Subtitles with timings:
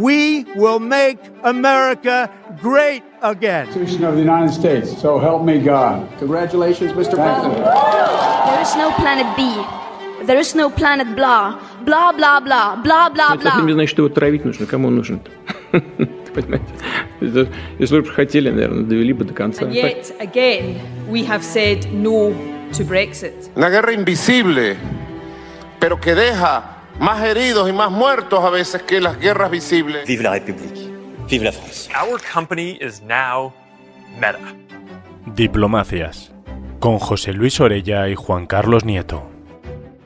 [0.00, 2.30] we will make America
[2.62, 3.66] great again.
[3.66, 4.96] Constitution of the United States.
[5.00, 6.08] So help me God.
[6.18, 7.14] Congratulations, Mr.
[7.16, 7.64] President.
[7.64, 9.42] There is no planet B.
[10.26, 11.58] There is no planet blah.
[11.84, 12.76] Blah, blah, blah.
[12.82, 13.74] Blah, blah, Это совсем не blah.
[13.74, 14.66] значит, что его травить нужно.
[14.66, 15.30] Кому он нужен-то?
[16.34, 16.66] Понимаете?
[17.20, 17.48] Это-
[17.78, 19.64] Если бы хотели, наверное, довели бы до конца.
[19.64, 20.76] And yet, again,
[21.08, 22.34] we have said no
[22.72, 23.50] to Brexit.
[23.56, 24.76] Una guerra invisible,
[25.78, 26.62] pero que deja
[27.01, 30.07] más heridos y más muertos a veces que las guerras visibles.
[30.07, 30.87] Vive la République.
[31.27, 31.89] Vive la France.
[31.99, 33.51] Our company is now
[34.19, 34.37] Meta.
[35.35, 36.31] Diplomacias,
[36.79, 39.23] con José Luis Orella y Juan Carlos Nieto.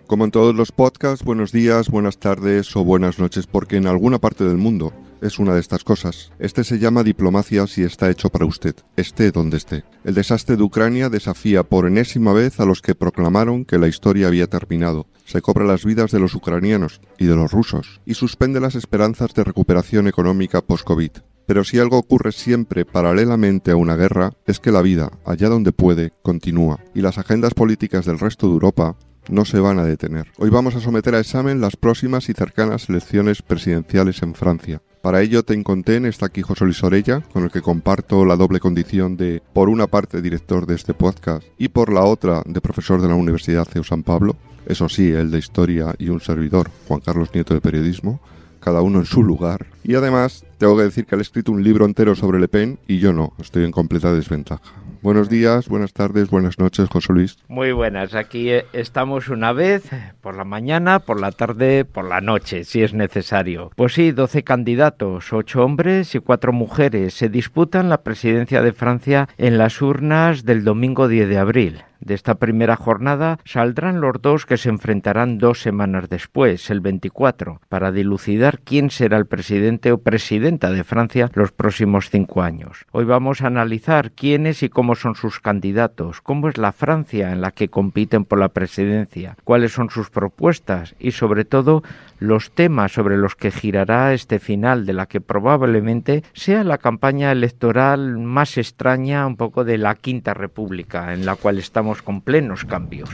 [0.08, 4.20] Como en todos los podcasts, buenos días, buenas tardes o buenas noches, porque en alguna
[4.20, 4.94] parte del mundo
[5.26, 6.32] es una de estas cosas.
[6.40, 9.84] Este se llama Diplomacias y está hecho para usted, esté donde esté.
[10.04, 14.28] El desastre de Ucrania desafía por enésima vez a los que proclamaron que la historia
[14.28, 15.08] había terminado.
[15.26, 19.34] Se cobra las vidas de los ucranianos y de los rusos y suspende las esperanzas
[19.34, 21.12] de recuperación económica post-COVID.
[21.48, 25.72] Pero si algo ocurre siempre paralelamente a una guerra, es que la vida, allá donde
[25.72, 28.98] puede, continúa, y las agendas políticas del resto de Europa
[29.30, 30.32] no se van a detener.
[30.38, 34.82] Hoy vamos a someter a examen las próximas y cercanas elecciones presidenciales en Francia.
[35.06, 38.59] Para ello, Ten Conten está aquí José Luis Orella, con el que comparto la doble
[38.59, 43.00] condición de, por una parte, director de este podcast y por la otra, de profesor
[43.03, 44.36] de la Universidad CEU San Pablo.
[44.66, 48.20] Eso sí, el de historia y un servidor, Juan Carlos Nieto de periodismo
[48.59, 49.67] cada uno en su lugar.
[49.83, 52.80] Y además, tengo que decir que él ha escrito un libro entero sobre Le Pen
[52.88, 54.73] y yo no, estoy en completa desventaja.
[55.06, 57.38] Buenos días, buenas tardes, buenas noches, José Luis.
[57.48, 59.84] Muy buenas, aquí eh, estamos una vez,
[60.20, 63.70] por la mañana, por la tarde, por la noche, si es necesario.
[63.76, 69.30] Pues sí, 12 candidatos, 8 hombres y 4 mujeres, se disputan la presidencia de Francia
[69.38, 71.83] en las urnas del domingo 10 de abril.
[72.00, 77.62] De esta primera jornada saldrán los dos que se enfrentarán dos semanas después, el 24,
[77.70, 82.86] para dilucidar quién será el presidente o presidenta de Francia los próximos cinco años.
[82.92, 87.42] Hoy vamos a analizar quiénes y cómo son sus candidatos, cómo es la Francia en
[87.42, 91.84] la que compiten por la presidencia, cuáles son sus propuestas y sobre todo
[92.20, 97.31] los temas sobre los que girará este final de la que probablemente sea la campaña
[97.31, 102.65] electoral más extraña un poco de la Quinta República, en la cual estamos con plenos
[102.65, 103.09] cambios.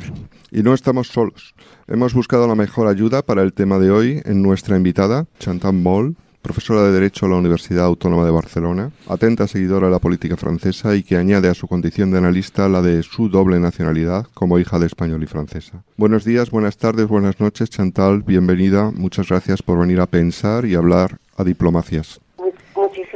[0.52, 1.56] Y no estamos solos.
[1.88, 6.16] Hemos buscado la mejor ayuda para el tema de hoy en nuestra invitada, Chantal Moll,
[6.42, 10.96] profesora de Derecho a la Universidad Autónoma de Barcelona, atenta seguidora de la política francesa
[10.96, 14.80] y que añade a su condición de analista la de su doble nacionalidad como hija
[14.80, 15.84] de español y francesa.
[15.98, 18.92] Buenos días, buenas tardes, buenas noches, Chantal, bienvenida.
[18.92, 22.21] Muchas gracias por venir a pensar y hablar a diplomacias.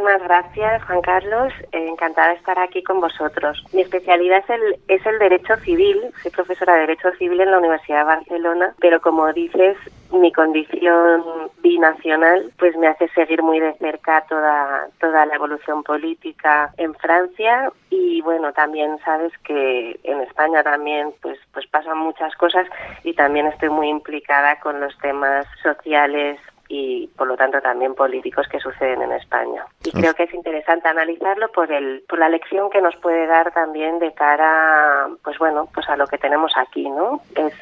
[0.06, 1.52] Muchísimas gracias, Juan Carlos.
[1.72, 3.64] Eh, encantada de estar aquí con vosotros.
[3.74, 6.00] Mi especialidad es el, es el Derecho Civil.
[6.22, 9.76] Soy profesora de Derecho Civil en la Universidad de Barcelona, pero como dices,
[10.12, 11.24] mi condición
[11.64, 17.72] binacional pues me hace seguir muy de cerca toda, toda la evolución política en Francia
[17.90, 22.68] y bueno, también sabes que en España también pues, pues pasan muchas cosas
[23.04, 28.48] y también estoy muy implicada con los temas sociales y por lo tanto también políticos
[28.48, 29.66] que suceden en España.
[29.84, 33.52] Y creo que es interesante analizarlo por el por la lección que nos puede dar
[33.54, 37.22] también de cara pues bueno, pues a lo que tenemos aquí, ¿no?
[37.36, 37.54] Es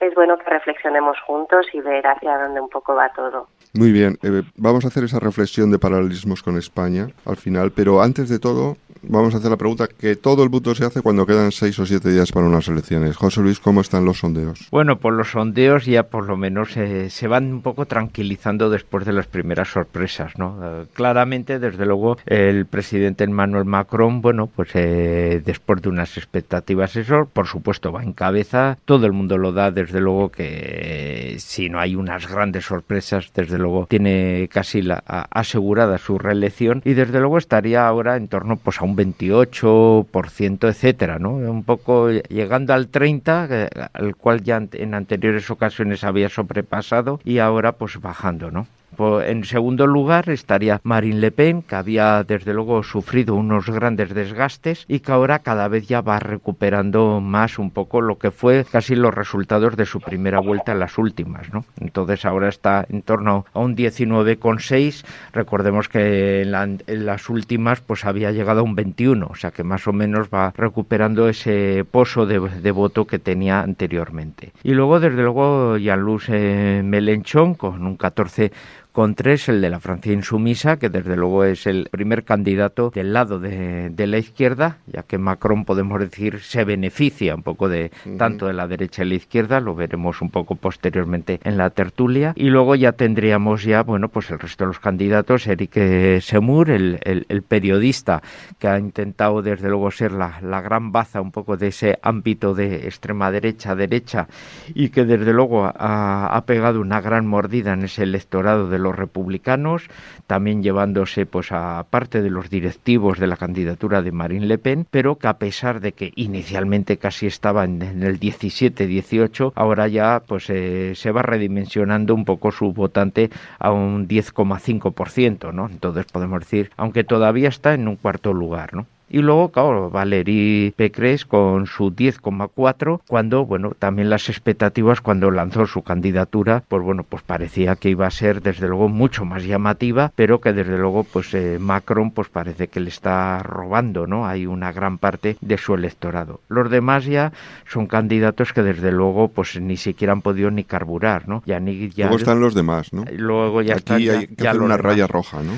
[0.00, 3.48] es bueno que reflexionemos juntos y ver hacia dónde un poco va todo.
[3.74, 8.02] Muy bien, eh, vamos a hacer esa reflexión de paralelismos con España al final, pero
[8.02, 8.76] antes de todo
[9.08, 11.86] vamos a hacer la pregunta que todo el mundo se hace cuando quedan seis o
[11.86, 13.16] siete días para unas elecciones.
[13.16, 14.68] José Luis, ¿cómo están los sondeos?
[14.70, 19.04] Bueno, por los sondeos ya por lo menos eh, se van un poco tranquilizando después
[19.04, 20.58] de las primeras sorpresas, ¿no?
[20.62, 26.96] Eh, claramente, desde luego, el presidente Emmanuel Macron, bueno, pues eh, después de unas expectativas
[26.96, 31.68] eso, por supuesto, va en cabeza, todo el mundo lo da, desde luego que si
[31.68, 37.18] no hay unas grandes sorpresas, desde luego tiene casi la, asegurada su reelección y desde
[37.18, 41.30] luego estaría ahora en torno pues a un 28%, etcétera, ¿no?
[41.30, 47.38] Un poco llegando al 30, eh, al cual ya en anteriores ocasiones había sobrepasado y
[47.38, 48.66] ahora pues bajando, ¿no?
[48.98, 54.84] En segundo lugar estaría Marine Le Pen, que había desde luego sufrido unos grandes desgastes
[54.88, 58.94] y que ahora cada vez ya va recuperando más un poco lo que fue casi
[58.94, 61.64] los resultados de su primera vuelta en las últimas, ¿no?
[61.80, 65.04] Entonces ahora está en torno a un 19,6.
[65.32, 69.64] Recordemos que en, la, las últimas pues había llegado a un 21, o sea que
[69.64, 74.52] más o menos va recuperando ese pozo de, voto que tenía anteriormente.
[74.62, 78.52] Y luego desde luego Jean-Luc eh, Mélenchon con un 14
[78.94, 83.12] con tres el de la Francia insumisa, que desde luego es el primer candidato del
[83.12, 88.46] lado de, la izquierda, ya que Macron, podemos decir, se beneficia un poco de tanto
[88.46, 92.34] de la derecha y la izquierda, lo veremos un poco posteriormente en la tertulia.
[92.36, 97.00] Y luego ya tendríamos ya, bueno, pues el resto de los candidatos, Eric Semur, el,
[97.02, 98.22] el, periodista
[98.60, 102.54] que ha intentado desde luego ser la, la gran baza un poco de ese ámbito
[102.54, 104.28] de extrema derecha, derecha,
[104.72, 109.88] y que desde luego ha, pegado una gran mordida en ese electorado de los republicanos,
[110.28, 114.86] también llevándose pues a parte de los directivos de la candidatura de Marine Le Pen,
[114.88, 120.48] pero que a pesar de que inicialmente casi estaba en, el 17-18, ahora ya pues
[120.50, 125.66] eh, se va redimensionando un poco su votante a un 10,5%, ¿no?
[125.66, 128.86] Entonces podemos decir, aunque todavía está en un cuarto lugar, ¿no?
[129.08, 135.66] Y luego, claro, Valérie Pécresse con su 10,4, cuando, bueno, también las expectativas cuando lanzó
[135.66, 140.12] su candidatura, pues bueno, pues parecía que iba a ser desde luego mucho más llamativa,
[140.16, 144.26] pero que desde luego, pues eh, Macron, pues parece que le está robando, ¿no?
[144.26, 146.40] Hay una gran parte de su electorado.
[146.48, 147.32] Los demás ya
[147.66, 151.42] son candidatos que desde luego, pues ni siquiera han podido ni carburar, ¿no?
[151.46, 153.04] Ya ni ya luego están los demás, ¿no?
[153.12, 155.52] Luego ya Aquí hay que hacer una raya roja, ¿no?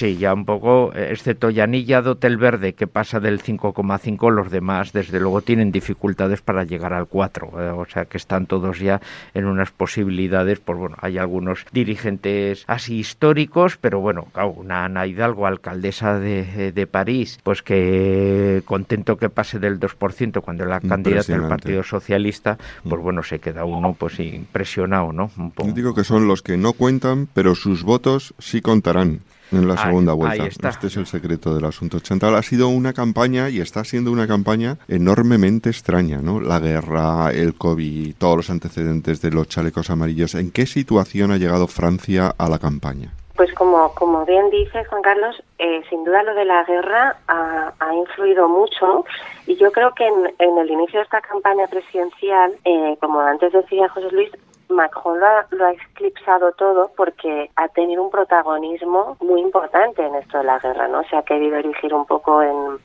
[0.00, 4.94] Sí, ya un poco, eh, excepto Yanilla Dotel Verde, que pasa del 5,5, los demás,
[4.94, 7.50] desde luego, tienen dificultades para llegar al 4.
[7.58, 9.02] Eh, o sea, que están todos ya
[9.34, 10.58] en unas posibilidades.
[10.58, 16.86] Pues bueno, hay algunos dirigentes así históricos, pero bueno, una Ana Hidalgo, alcaldesa de, de,
[16.86, 22.98] París, pues que contento que pase del 2% cuando la candidata del Partido Socialista, pues
[22.98, 23.04] mm.
[23.04, 25.30] bueno, se queda uno pues impresionado, ¿no?
[25.36, 25.68] Un poco.
[25.68, 29.20] Yo digo que son los que no cuentan, pero sus votos sí contarán
[29.52, 30.46] en la segunda vuelta.
[30.46, 32.00] Este es el secreto del asunto.
[32.00, 36.40] Chantal ha sido una campaña y está siendo una campaña enormemente extraña, ¿no?
[36.40, 40.34] La guerra, el COVID, todos los antecedentes de los chalecos amarillos.
[40.34, 43.12] ¿En qué situación ha llegado Francia a la campaña?
[43.36, 47.94] Pues como, como bien dice Juan Carlos, eh, sin duda lo de la guerra ha,
[47.94, 49.04] influido mucho
[49.46, 53.88] y yo creo que en, el inicio de esta campaña presidencial, eh, como antes decía
[53.88, 54.30] José Luis,
[54.70, 60.14] Macron lo ha, lo ha, eclipsado todo porque ha tenido un protagonismo muy importante en
[60.14, 61.02] esto de la guerra, ¿no?
[61.04, 62.78] Se ha querido erigir un poco en,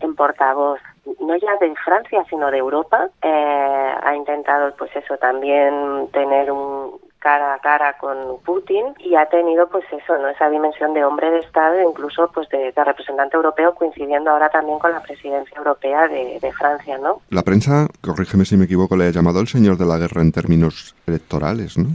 [0.00, 0.80] en portavoz
[1.20, 7.00] no ya de Francia sino de Europa eh, ha intentado pues eso también tener un
[7.22, 10.28] cara a cara con Putin y ha tenido pues eso, ¿no?
[10.28, 14.90] esa dimensión de hombre de Estado incluso pues de, representante europeo coincidiendo ahora también con
[14.90, 17.22] la presidencia europea de, de, Francia, ¿no?
[17.30, 20.32] La prensa, corrígeme si me equivoco, le ha llamado el señor de la guerra en
[20.32, 21.86] términos electorales, ¿no?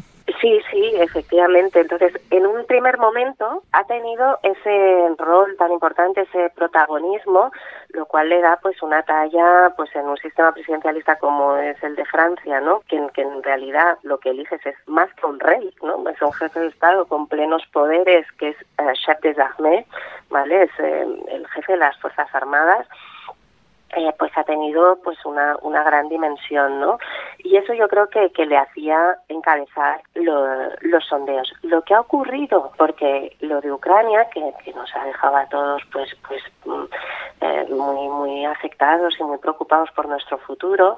[0.42, 1.80] Sí, sí, efectivamente.
[1.80, 7.52] Entonces, en un primer momento ha tenido ese rol tan importante, ese protagonismo,
[7.90, 11.96] lo cual le da pues una talla pues en un sistema presidencialista como es el
[11.96, 12.82] de Francia, ¿no?
[12.88, 16.08] Que, en realidad lo que eliges es más que un rey, ¿no?
[16.10, 19.86] Es un jefe de Estado con plenos poderes que es uh, chef des armées,
[20.30, 20.64] ¿vale?
[20.64, 22.88] Es eh, el jefe de las Fuerzas Armadas
[23.96, 27.00] eh, pues ha tenido pues una, una gran dimensión, ¿no?
[27.40, 31.54] Y eso yo creo que, que le hacía encabezar los sondeos.
[31.62, 34.42] Lo que ha ocurrido, porque lo de Ucrania, que,
[34.76, 36.84] nos ha dejado a todos pues pues mm,
[37.42, 40.98] eh, muy muy afectados y muy preocupados por nuestro futuro,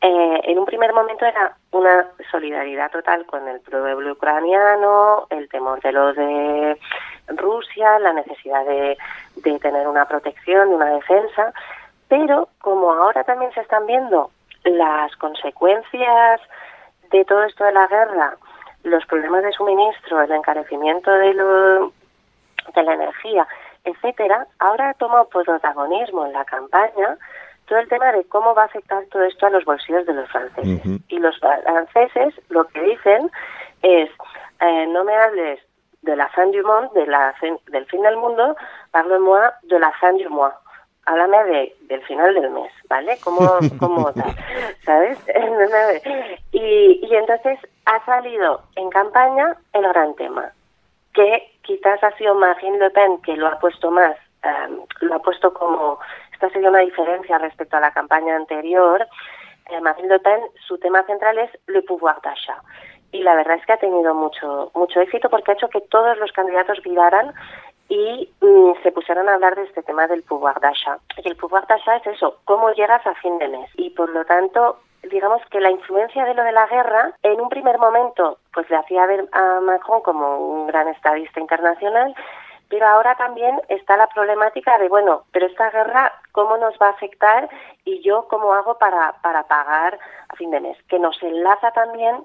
[0.00, 5.80] eh, en un primer momento era una solidaridad total con el pueblo ucraniano, el temor
[5.82, 6.78] de lo de
[7.28, 8.96] Rusia, la necesidad de,
[9.36, 11.52] de tener una protección, una defensa,
[12.12, 14.30] pero como ahora también se están viendo
[14.64, 16.42] las consecuencias
[17.10, 18.36] de todo esto de la guerra,
[18.82, 21.32] los problemas de suministro, el encarecimiento de,
[22.74, 23.48] de la energía,
[23.84, 27.16] etcétera, ahora ha tomado protagonismo en la campaña
[27.64, 30.28] todo el tema de cómo va a afectar todo esto a los bolsillos de los
[30.28, 30.82] franceses.
[31.08, 33.30] Y los franceses lo que dicen
[33.80, 34.10] es,
[34.60, 35.60] eh, no me hables
[36.02, 37.34] de la fin du monde, de la
[37.68, 38.54] del fin del mundo,
[38.90, 40.52] parle-moi de la fin du mois
[41.06, 43.18] háblame de, del final del mes, ¿vale?
[43.22, 43.40] ¿Cómo,
[43.78, 44.12] cómo
[44.84, 45.18] ¿Sabes?
[46.52, 50.52] y, y entonces ha salido en campaña el gran tema,
[51.14, 55.18] que quizás ha sido Marine Le Pen que lo ha puesto más, em, lo ha
[55.18, 55.98] puesto como,
[56.32, 59.06] esta sería una diferencia respecto a la campaña anterior,
[59.70, 62.58] eh, Marine Le Pen, su tema central es le pouvoir d'achat.
[63.12, 66.16] Y la verdad es que ha tenido mucho mucho éxito porque ha hecho que todos
[66.16, 67.34] los candidatos viraran
[67.92, 70.98] y mm, se pusieron a hablar de este tema del pouvoir d'achat.
[71.22, 73.68] Y el pouvoir d'achat es eso, cómo llegas a fin de mes.
[73.76, 77.50] Y por lo tanto, digamos que la influencia de lo de la guerra, en un
[77.50, 82.14] primer momento, pues le hacía ver a Macron como un gran estadista internacional,
[82.70, 86.92] pero ahora también está la problemática de, bueno, pero esta guerra, ¿cómo nos va a
[86.92, 87.50] afectar?
[87.84, 89.98] Y yo, ¿cómo hago para, para pagar
[90.30, 90.78] a fin de mes?
[90.88, 92.24] Que nos enlaza también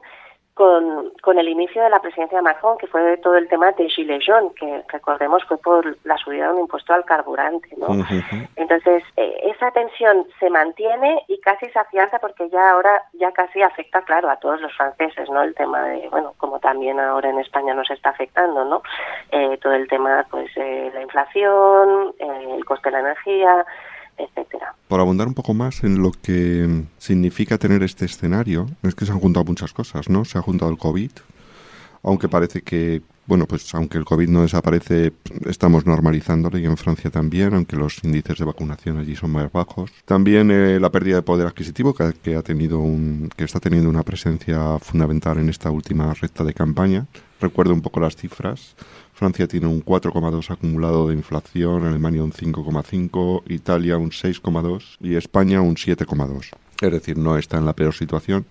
[0.58, 3.88] con, con el inicio de la presidencia de Macron, que fue todo el tema de
[3.88, 7.70] Gilets jaunes, que recordemos fue por la subida de un impuesto al carburante.
[7.78, 7.88] ¿no?
[8.56, 13.62] Entonces, eh, esa tensión se mantiene y casi se afianza porque ya ahora ya casi
[13.62, 15.44] afecta, claro, a todos los franceses, ¿no?
[15.44, 18.82] El tema de, bueno, como también ahora en España nos está afectando, ¿no?
[19.32, 23.66] Eh, todo el tema, pues, eh, la inflación, el coste de la energía,
[24.18, 24.76] etcétera.
[24.88, 29.12] Por abundar un poco más en lo que significa tener este escenario, es que se
[29.12, 30.26] han juntado muchas cosas, ¿no?
[30.26, 31.12] Se ha juntado el COVID,
[32.04, 35.12] aunque parece que, bueno, pues aunque el COVID no desaparece,
[35.46, 39.92] estamos normalizándolo y en Francia también, aunque los índices de vacunación allí son más bajos.
[40.06, 43.90] También eh, la pérdida de poder adquisitivo que, que, ha tenido un, que está teniendo
[43.90, 47.08] una presencia fundamental en esta última recta de campaña.
[47.42, 48.76] Recuerdo un poco las cifras.
[49.18, 55.60] Francia tiene un 4,2 acumulado de inflación, Alemania un 5,5, Italia un 6,2 y España
[55.60, 56.52] un 7,2.
[56.80, 58.46] Es decir, no está en la peor situación,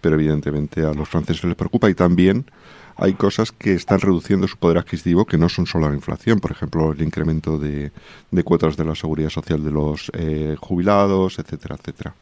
[0.00, 2.46] pero evidentemente a los franceses les preocupa y también
[2.94, 6.52] hay cosas que están reduciendo su poder adquisitivo que no son solo la inflación, por
[6.52, 7.90] ejemplo, el incremento de,
[8.44, 12.14] cuotas de la seguridad social de los eh, jubilados, etcétera, etcétera.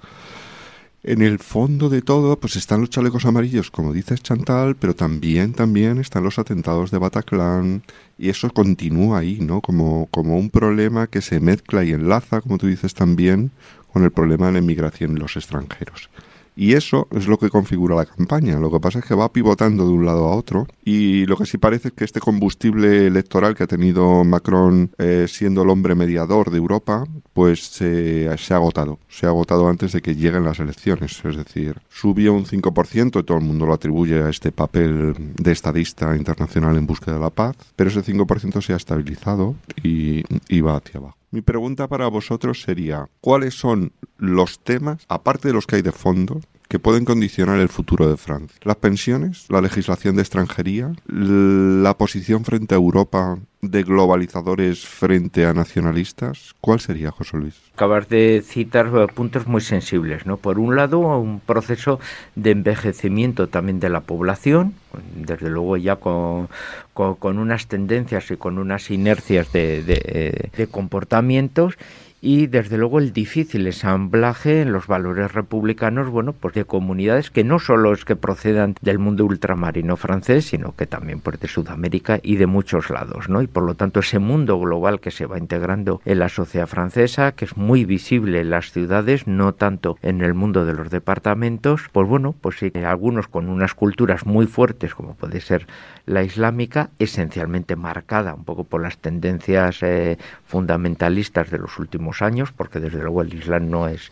[1.04, 5.52] En el fondo de todo, pues están los chalecos amarillos, como dices Chantal, pero también,
[5.52, 7.82] también están los atentados de Bataclan
[8.18, 9.60] y eso continúa ahí, ¿no?
[9.60, 13.50] Como, como un problema que se mezcla y enlaza, como tú dices también,
[13.92, 16.08] con el problema de la inmigración en los extranjeros.
[16.54, 18.58] Y eso es lo que configura la campaña.
[18.58, 20.66] Lo que pasa es que va pivotando de un lado a otro.
[20.84, 25.26] Y lo que sí parece es que este combustible electoral que ha tenido Macron eh,
[25.28, 28.98] siendo el hombre mediador de Europa, pues se ha agotado.
[29.08, 31.24] Se ha agotado antes de que lleguen las elecciones.
[31.24, 35.52] Es decir, subió un 5% y todo el mundo lo atribuye a este papel de
[35.52, 37.56] estadista internacional en búsqueda de la paz.
[37.76, 41.21] Pero ese 5% se ha estabilizado y va hacia abajo.
[41.32, 45.90] Mi pregunta para vosotros sería, ¿cuáles son los temas, aparte de los que hay de
[45.90, 48.58] fondo, que pueden condicionar el futuro de Francia?
[48.62, 49.46] ¿Las pensiones?
[49.48, 50.92] ¿La legislación de extranjería?
[51.06, 56.54] ¿La posición frente a Europa de globalizadores frente a nacionalistas?
[56.60, 57.60] ¿Cuál sería, José Luis?
[57.74, 60.36] Acabas de citar puntos muy sensibles, ¿no?
[60.36, 61.98] Por un lado, un proceso
[62.34, 64.74] de envejecimiento también de la población,
[65.14, 66.48] desde luego ya con,
[66.94, 71.76] con, con unas tendencias y con unas inercias de, de, de comportamientos
[72.24, 77.42] y desde luego el difícil ensamblaje en los valores republicanos, bueno, pues de comunidades que
[77.42, 82.20] no solo es que procedan del mundo ultramarino francés, sino que también pues de Sudamérica
[82.22, 83.42] y de muchos lados, ¿no?
[83.42, 87.32] Y por lo tanto ese mundo global que se va integrando en la sociedad francesa,
[87.32, 91.88] que es muy visible en las ciudades, no tanto en el mundo de los departamentos,
[91.90, 95.66] pues bueno, pues sí, algunos con unas culturas muy fuertes como puede ser
[96.06, 102.52] la islámica, esencialmente marcada un poco por las tendencias eh, fundamentalistas de los últimos años,
[102.52, 104.10] porque desde luego el Islam no es,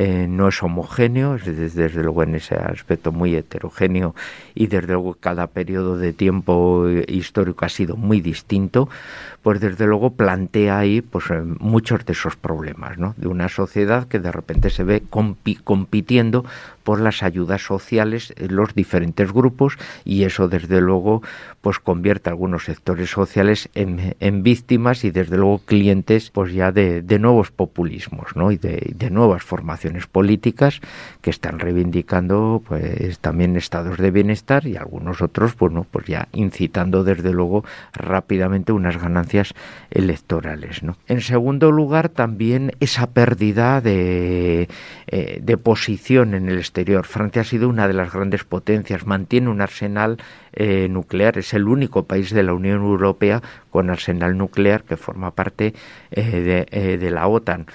[0.00, 4.14] eh, no es homogéneo, es desde, luego en ese aspecto muy heterogéneo
[4.54, 8.88] y desde luego cada periodo de tiempo histórico ha sido muy distinto,
[9.42, 11.24] pues desde luego plantea ahí pues
[11.58, 13.14] muchos de esos problemas, ¿no?
[13.16, 16.44] De una sociedad que de repente se ve compi compitiendo
[16.84, 21.22] por las ayudas sociales en los diferentes grupos y eso desde luego
[21.60, 27.02] pues convierte a algunos sectores sociales en, víctimas y desde luego clientes pues ya de,
[27.18, 28.52] nuevos populismos ¿no?
[28.52, 30.80] y de, nuevas formaciones políticas
[31.20, 37.04] que están reivindicando pues también estados de bienestar y algunos otros bueno pues ya incitando
[37.04, 39.54] desde luego rápidamente unas ganancias
[39.90, 40.96] electorales ¿no?
[41.06, 44.68] en segundo lugar también esa pérdida de,
[45.06, 49.48] eh, de posición en el exterior Francia ha sido una de las grandes potencias mantiene
[49.48, 50.18] un arsenal
[50.52, 51.38] eh, nuclear.
[51.38, 55.74] Es el único país de la Unión Europea con arsenal nuclear que forma parte
[56.10, 57.66] eh, eh, de, la OTAN.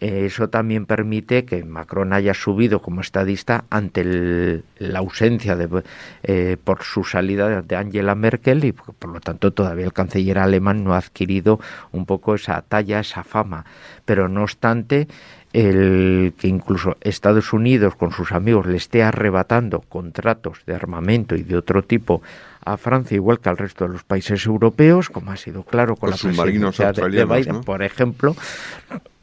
[0.00, 5.82] Eso también permite que Macron haya subido como estadista ante la ausencia de,
[6.22, 10.84] eh, por su salida de Angela Merkel y por lo tanto todavía el canciller alemán
[10.84, 11.60] no ha adquirido
[11.92, 13.66] un poco esa talla, esa fama.
[14.06, 15.06] Pero no obstante,
[15.52, 21.42] el que incluso Estados Unidos con sus amigos le esté arrebatando contratos de armamento y
[21.42, 22.22] de otro tipo
[22.64, 26.10] a Francia igual que al resto de los países europeos, como ha sido claro con
[26.10, 27.60] los la presidencia de, de Biden, ¿no?
[27.62, 28.36] por ejemplo.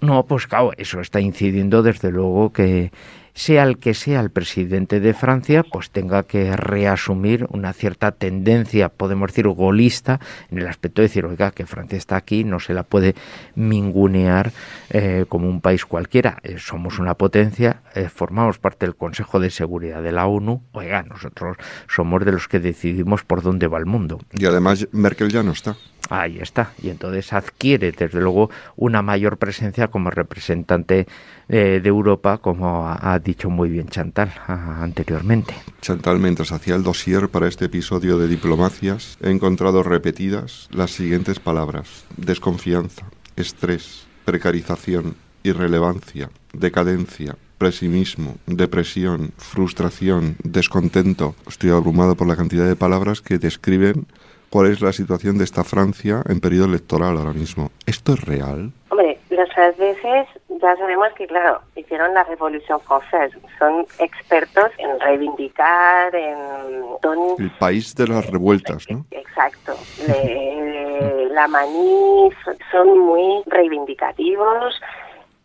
[0.01, 2.91] No, pues claro, eso está incidiendo desde luego que
[3.37, 8.89] sea el que sea el presidente de Francia, pues tenga que reasumir una cierta tendencia,
[8.89, 12.73] podemos decir, golista, en el aspecto de decir, oiga, que Francia está aquí, no se
[12.73, 13.13] la puede
[13.53, 14.51] mingunear
[14.89, 16.39] eh, como un país cualquiera.
[16.41, 21.03] Eh, somos una potencia, eh, formamos parte del Consejo de Seguridad de la ONU, oiga,
[21.03, 24.19] nosotros somos de los que decidimos por dónde va el mundo.
[24.33, 25.77] Y además Merkel ya no está.
[26.09, 26.73] Ahí está.
[26.81, 31.07] Y entonces adquiere, desde luego, una mayor presencia como representante
[31.49, 35.53] eh, de Europa, como ha, dicho muy bien Chantal anteriormente.
[35.81, 41.39] Chantal, mientras hacía el dossier para este episodio de Diplomacias, he encontrado repetidas las siguientes
[41.39, 42.05] palabras.
[42.15, 51.35] Desconfianza, estrés, precarización, irrelevancia, decadencia, pesimismo, depresión, frustración, descontento.
[51.47, 54.05] Estoy abrumado por la cantidad de palabras que describen
[54.57, 57.69] cuál es la situación de esta Francia en periodo electoral ahora mismo.
[57.85, 58.71] ¿Esto es real?
[58.89, 63.37] Hombre, los franceses ya sabemos que, claro, hicieron la Revolución Francesa.
[63.59, 66.37] Son expertos en reivindicar, en...
[67.37, 69.05] El país de las revueltas, ¿no?
[69.11, 69.75] Exacto.
[71.29, 72.35] la manif,
[72.71, 74.81] son muy reivindicativos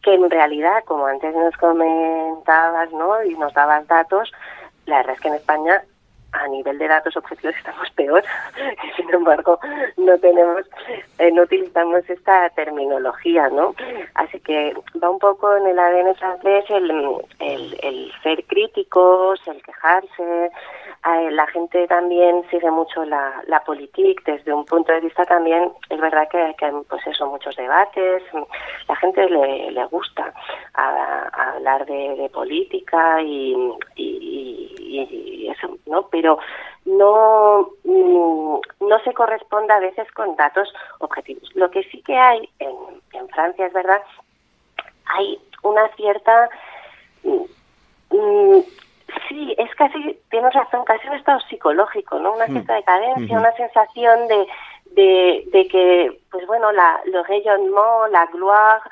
[0.03, 3.23] que en realidad, como antes nos comentabas, ¿no?
[3.25, 4.33] Y nos dabas datos,
[4.87, 5.83] la verdad es que en España
[6.33, 8.25] a nivel de datos objetivos estamos peor.
[8.97, 9.59] Sin embargo,
[9.97, 10.63] no tenemos,
[11.19, 13.75] eh, no utilizamos esta terminología, ¿no?
[14.15, 16.91] Así que va un poco en el ADN francés el,
[17.39, 20.51] el, el ser críticos, el quejarse.
[21.05, 26.01] La gente también sigue mucho la, la política desde un punto de vista también, es
[26.01, 28.23] verdad que, que pues eso, muchos debates.
[28.89, 30.33] La gente le, le gusta
[30.75, 33.55] hablar de, política y,
[33.97, 36.07] y, eso, ¿no?
[36.09, 36.39] pero
[36.85, 41.51] no, mm, no se corresponde a veces con datos objetivos.
[41.55, 42.75] Lo que sí que hay en,
[43.13, 44.03] en Francia, es verdad,
[45.07, 46.49] hay una cierta...
[49.29, 52.33] Sí, es casi, tienes razón, casi un estado psicológico, ¿no?
[52.33, 54.47] Una cierta decadencia, una sensación de,
[54.93, 58.83] de, de que, pues bueno, la, le rayonnement, la gloire,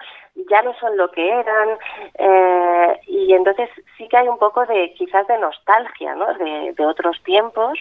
[0.48, 1.68] ya no son lo que eran
[2.14, 6.32] eh, y entonces sí que hay un poco de quizás de nostalgia ¿no?
[6.34, 7.78] de, de otros tiempos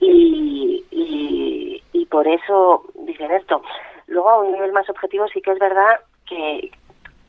[0.00, 3.62] y, y, y, por eso dicen esto.
[4.06, 6.70] Luego a un nivel más objetivo sí que es verdad que,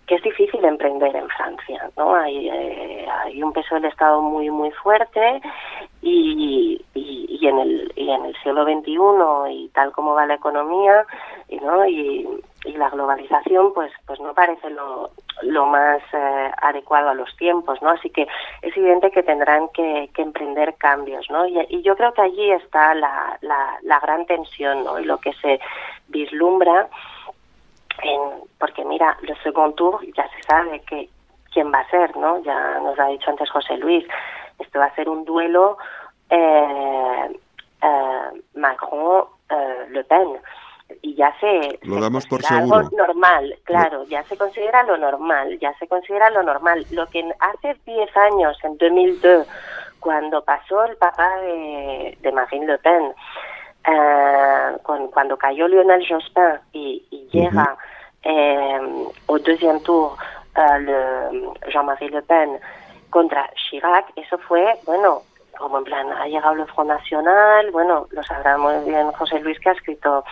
[0.07, 2.15] que es difícil emprender en Francia, ¿no?
[2.15, 5.41] Hay, eh, hay un peso del Estado muy muy fuerte
[6.01, 11.05] y, y, en el y en el siglo XXI y tal como va la economía,
[11.49, 11.85] y, ¿no?
[11.85, 12.27] Y,
[12.65, 17.81] y la globalización pues pues no parece lo, lo más eh, adecuado a los tiempos
[17.81, 18.27] no así que
[18.61, 22.51] es evidente que tendrán que, que emprender cambios no y, y, yo creo que allí
[22.51, 25.59] está la, la, la gran tensión no y lo que se
[26.07, 26.87] vislumbra
[28.01, 31.09] en, porque mira el second tour ya se sabe que
[31.53, 34.05] quién va a ser no ya nos ha dicho antes José Luis
[34.59, 35.77] esto va a ser un duelo
[36.29, 37.39] eh,
[37.81, 40.39] eh, Macron eh, Le Pen
[41.01, 42.75] y ya se, lo damos por seguro.
[42.75, 46.85] Algo normal, claro, ya se considera lo normal, ya se considera lo normal.
[46.91, 49.47] Lo que hace 10 años, en 2002,
[49.99, 53.13] cuando pasó el papá de, de Marine Le Pen,
[54.83, 57.77] con, cuando cayó Lionel Jospin y, y llega
[58.23, 58.79] eh,
[59.27, 60.17] au deuxième tour
[60.55, 62.59] eh, Jean-Marie Le Pen
[63.09, 65.21] contra Chirac, eso fue, bueno,
[65.57, 69.59] como en plan, ha llegado el Front Nacional, bueno, lo sabrá muy bien José Luis
[69.59, 70.23] que ha escrito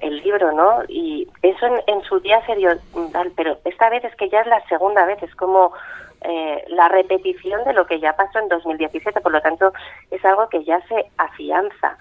[0.00, 0.82] el libro, ¿no?
[0.88, 2.76] Y eso en, su día sería
[3.12, 5.72] tal, pero esta vez es que ya es la segunda vez, es como
[6.20, 9.72] eh, la repetición de lo que ya pasó en 2017, por lo tanto
[10.10, 11.96] es algo que ya se afianza.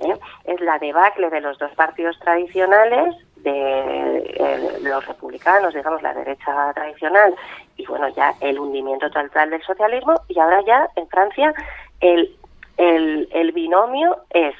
[0.00, 0.18] ¿Eh?
[0.44, 6.72] Es la debacle de los dos partidos tradicionales, de eh, los republicanos, digamos, la derecha
[6.74, 7.34] tradicional,
[7.76, 11.54] y bueno, ya el hundimiento total del socialismo, y ahora ya en Francia
[12.00, 12.36] el,
[12.76, 14.54] el, el binomio es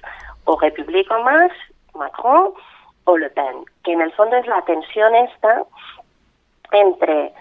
[0.45, 1.51] o Republico más,
[1.95, 2.53] Macron,
[3.05, 5.65] o Le Pen, que en el fondo es la tensión esta
[6.73, 7.33] entre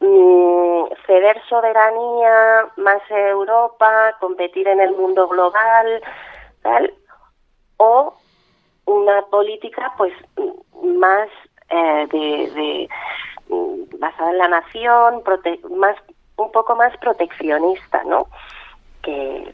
[0.00, 6.02] mmm, ceder soberanía más Europa, competir en el mundo global,
[6.62, 6.92] tal,
[7.78, 8.14] o
[8.84, 10.12] una política pues
[10.82, 11.28] más
[11.70, 12.88] eh, de, de
[13.98, 15.22] basada en la nación,
[15.76, 15.96] más
[16.36, 18.28] un poco más proteccionista, ¿no?
[19.02, 19.52] Que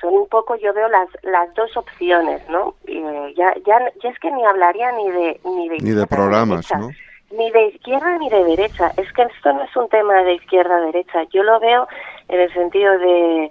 [0.00, 2.74] son un poco, yo veo las, las dos opciones, ¿no?
[2.86, 5.40] Eh, ya, ya, ya es que ni hablaría ni de...
[5.44, 6.90] Ni de, ni de programas, ¿no?
[7.30, 8.92] Ni de izquierda ni de derecha.
[8.96, 11.24] Es que esto no es un tema de izquierda-derecha.
[11.32, 11.88] Yo lo veo
[12.28, 13.50] en el sentido de,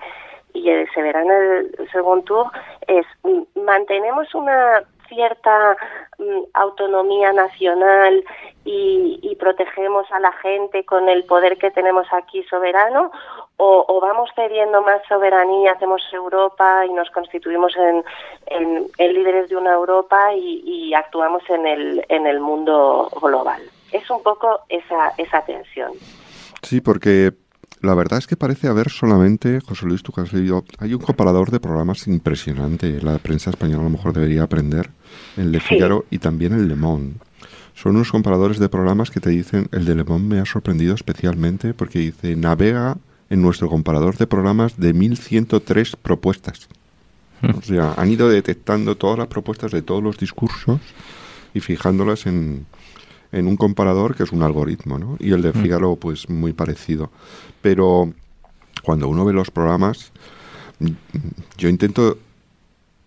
[0.54, 2.52] y se verá en el segundo tour,
[2.88, 5.76] es mm, mantenemos una cierta
[6.18, 8.24] mm, autonomía nacional
[8.64, 13.12] y, y, protegemos a la gente con el poder que tenemos aquí soberano
[13.58, 18.04] o, vamos cediendo más soberanía, hacemos Europa y nos constituimos en,
[18.48, 23.62] en, en líderes de una Europa y, y, actuamos en el, en el mundo global.
[23.92, 25.92] Es un poco esa, esa tensión.
[26.64, 27.32] Sí, porque
[27.82, 31.02] la verdad es que parece haber solamente, José Luis, tú que has leído, hay un
[31.02, 33.02] comparador de programas impresionante.
[33.02, 34.92] La prensa española a lo mejor debería aprender.
[35.36, 37.16] El de Figaro y también el Le Monde.
[37.74, 40.94] Son unos comparadores de programas que te dicen, el de Le Monde me ha sorprendido
[40.94, 42.98] especialmente porque dice, navega
[43.32, 46.68] en nuestro comparador de programas de 1103 propuestas.
[47.58, 50.80] O sea, han ido detectando todas las propuestas de todos los discursos
[51.56, 52.68] y fijándolas en,
[53.32, 55.18] en un comparador que es un algoritmo, ¿no?
[55.20, 55.62] Y el de Mm.
[55.62, 57.12] Figaro, pues muy parecido.
[57.62, 58.14] Pero
[58.84, 60.12] cuando uno ve los programas,
[61.58, 62.18] yo intento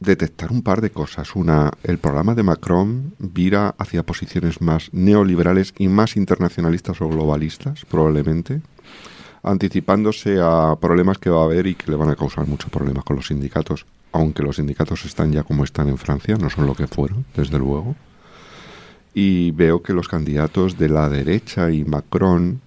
[0.01, 1.35] detectar un par de cosas.
[1.35, 7.85] Una, el programa de Macron vira hacia posiciones más neoliberales y más internacionalistas o globalistas,
[7.87, 8.61] probablemente,
[9.43, 13.05] anticipándose a problemas que va a haber y que le van a causar muchos problemas
[13.05, 16.75] con los sindicatos, aunque los sindicatos están ya como están en Francia, no son lo
[16.75, 17.95] que fueron, desde luego.
[19.15, 22.61] Y veo que los candidatos de la derecha y Macron,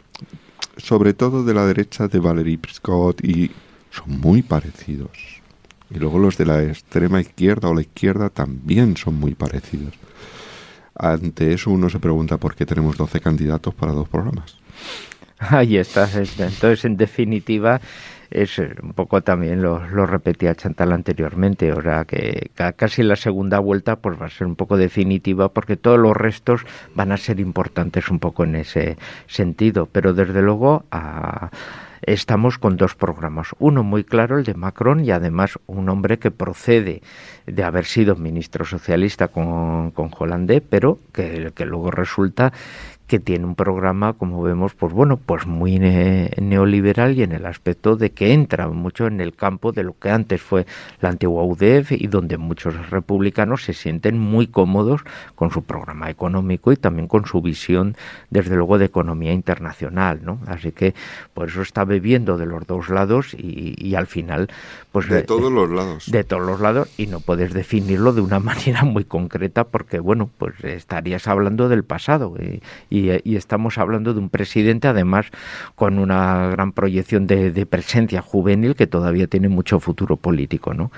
[0.78, 3.52] sobre todo de la derecha de Valérie Scott, y
[3.92, 5.12] son muy parecidos.
[5.90, 9.94] Y luego los de la extrema izquierda o la izquierda también son muy parecidos.
[10.96, 14.58] Ante eso uno se pregunta por qué tenemos 12 candidatos para dos programas.
[15.40, 16.10] Ahí está.
[16.14, 17.80] Entonces, en definitiva,
[18.30, 23.04] es eh, un poco también lo, lo repetía Chantal anteriormente, o sea que ca- casi
[23.04, 26.62] la segunda vuelta pues va a ser un poco definitiva porque todos los restos
[26.96, 30.84] van a ser importantes un poco en ese sentido, pero desde luego
[32.02, 36.32] estamos con dos programas, uno muy claro, el de Macron, y además un hombre que
[36.32, 37.02] procede
[37.46, 42.54] de haber sido ministro socialista con, con Hollande, pero que, que luego resulta
[43.08, 47.46] que tiene un programa, como vemos, pues bueno, pues muy ne- neoliberal y en el
[47.46, 50.66] aspecto de que entra mucho en el campo de lo que antes fue
[51.00, 55.02] la antigua UDF y donde muchos republicanos se sienten muy cómodos
[55.36, 57.96] con su programa económico y también con su visión,
[58.30, 60.40] desde luego, de economía internacional, ¿no?
[60.46, 60.94] Así que
[61.34, 64.50] por eso está bebiendo de los dos lados y, y al final,
[64.92, 66.12] pues De eh, todos los lados.
[66.12, 70.30] de todos los lados y no puedes definirlo de una manera muy concreta porque bueno
[70.38, 75.28] pues estarías hablando del pasado y, y, y estamos hablando de un presidente además
[75.76, 80.92] con una gran proyección de, presencia juvenil que todavía tiene mucho futuro político no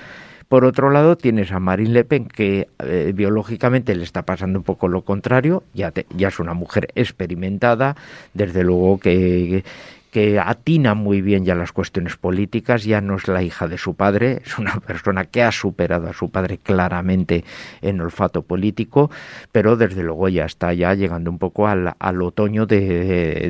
[0.48, 4.64] por otro lado, tienes a Marine Le Pen, que eh, biológicamente le está pasando un
[4.64, 7.94] poco lo contrario, ya es una mujer experimentada,
[8.34, 9.62] desde luego que,
[10.10, 13.94] que atina muy bien ya las cuestiones políticas, ya no es la hija de su
[13.94, 17.44] padre, es una persona que ha superado a su padre claramente
[17.82, 19.10] en olfato político,
[19.52, 22.80] pero desde luego ya está ya llegando un poco al, al otoño de,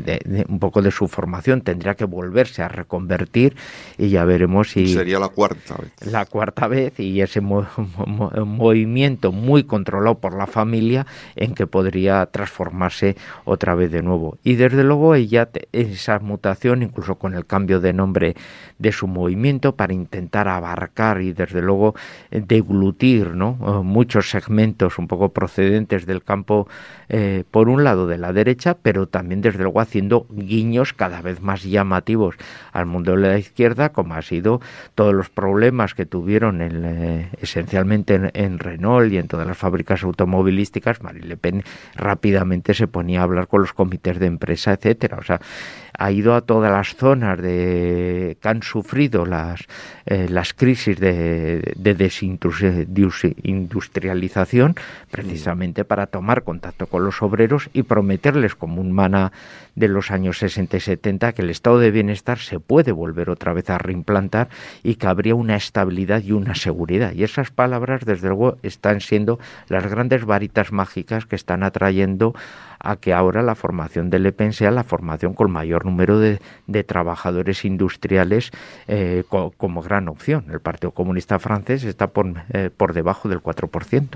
[0.04, 3.56] de- de- un poco de su formación, tendría que volverse a reconvertir
[3.98, 5.92] y ya veremos si Sería la cuarta vez.
[6.12, 7.66] la cuarta vez y ese mo-
[8.06, 14.38] mo- movimiento muy controlado por la familia en que podría transformarse otra vez de nuevo.
[14.44, 16.18] Y desde luego ella, te- esa
[16.82, 18.34] incluso con el cambio de nombre
[18.78, 21.94] de su movimiento para intentar abarcar y desde luego
[22.30, 23.58] deglutir ¿no?
[23.60, 26.68] Eh, muchos segmentos un poco procedentes del campo,
[27.08, 31.40] eh, por un lado de la derecha, pero también desde luego haciendo guiños cada vez
[31.40, 32.36] más llamativos
[32.72, 34.60] al mundo de la izquierda, como ha sido
[34.94, 39.58] todos los problemas que tuvieron en, eh, esencialmente en, en Renault y en todas las
[39.58, 44.72] fábricas automovilísticas, Marine Le Pen rápidamente se ponía a hablar con los comités de empresa,
[44.72, 45.18] etcétera.
[45.18, 45.40] O sea,
[46.00, 49.66] ha ido a todas las zonas de, que han sufrido las,
[50.06, 54.76] eh, las crisis de, de desindustrialización,
[55.10, 59.30] precisamente para tomar contacto con los obreros y prometerles como un mana
[59.74, 63.52] de los años 60 y 70 que el estado de bienestar se puede volver otra
[63.52, 64.48] vez a reimplantar
[64.82, 67.12] y que habría una estabilidad y una seguridad.
[67.12, 72.34] Y esas palabras, desde luego, están siendo las grandes varitas mágicas que están atrayendo
[72.82, 76.40] a que ahora la formación del Le Pen sea la formación con mayor número de,
[76.66, 78.50] de trabajadores industriales
[78.88, 80.46] eh, co- como gran opción.
[80.50, 84.08] El Partido Comunista francés está por, eh, por debajo del 4%.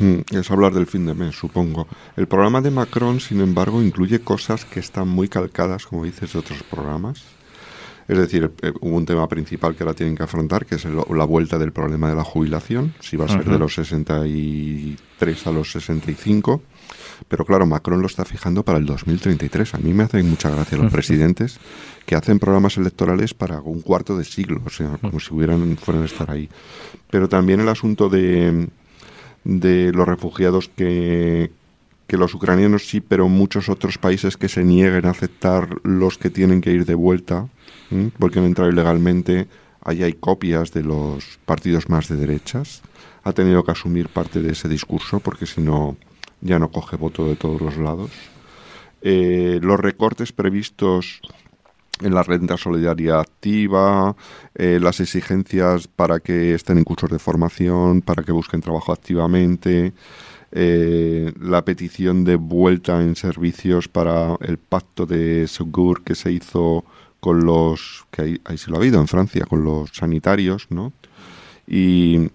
[0.00, 1.88] Mm, Es hablar del fin de mes, supongo.
[2.16, 6.38] El programa de Macron, sin embargo, incluye cosas que están muy calcadas, como dices, de
[6.38, 7.24] otros programas.
[8.08, 10.96] Es decir, eh, hubo un tema principal que ahora tienen que afrontar, que es el-
[11.14, 15.52] la vuelta del problema de la jubilación, si va a ser de los 63 a
[15.52, 16.60] los 65.
[17.28, 19.74] Pero claro, Macron lo está fijando para el 2033.
[19.74, 21.58] A mí me hacen mucha gracia los presidentes
[22.06, 26.02] que hacen programas electorales para un cuarto de siglo, o sea, como si hubieran fueran
[26.02, 26.48] a estar ahí.
[27.10, 28.68] Pero también el asunto de,
[29.44, 31.50] de los refugiados que,
[32.06, 36.30] que los ucranianos sí, pero muchos otros países que se nieguen a aceptar los que
[36.30, 37.48] tienen que ir de vuelta,
[38.18, 39.46] porque han entrado ilegalmente,
[39.82, 42.82] ahí hay copias de los partidos más de derechas.
[43.22, 45.96] Ha tenido que asumir parte de ese discurso porque si no
[46.40, 48.10] ya no coge voto de todos los lados.
[49.02, 51.20] Eh, los recortes previstos
[52.02, 54.16] en la renta solidaria activa,
[54.54, 59.92] eh, las exigencias para que estén en cursos de formación, para que busquen trabajo activamente,
[60.52, 66.84] eh, la petición de vuelta en servicios para el pacto de Segur que se hizo
[67.20, 70.92] con los, que ahí, ahí lo ha habido en Francia, con los sanitarios, ¿no?
[71.66, 72.30] Y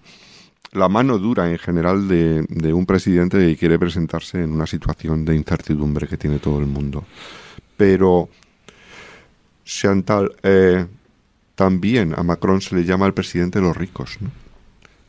[0.75, 5.25] la mano dura en general de, de un presidente que quiere presentarse en una situación
[5.25, 7.03] de incertidumbre que tiene todo el mundo.
[7.77, 8.29] Pero
[9.65, 10.85] Chantal, eh,
[11.55, 14.17] también a Macron se le llama el presidente de los ricos.
[14.21, 14.29] ¿no?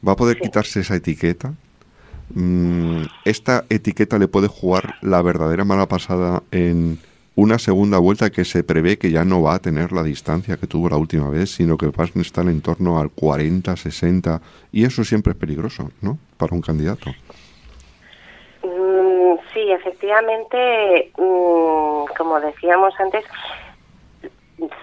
[0.06, 1.52] ¿Va a poder quitarse esa etiqueta?
[2.34, 6.98] Mm, ¿Esta etiqueta le puede jugar la verdadera mala pasada en
[7.36, 10.66] una segunda vuelta que se prevé que ya no va a tener la distancia que
[10.66, 14.40] tuvo la última vez, sino que va a estar en torno al 40, 60?
[14.72, 16.18] Y eso siempre es peligroso, ¿no?
[16.38, 17.10] Para un candidato.
[18.62, 23.24] Mm, sí, efectivamente, mm, como decíamos antes,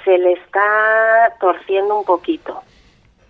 [0.05, 2.61] se le está torciendo un poquito.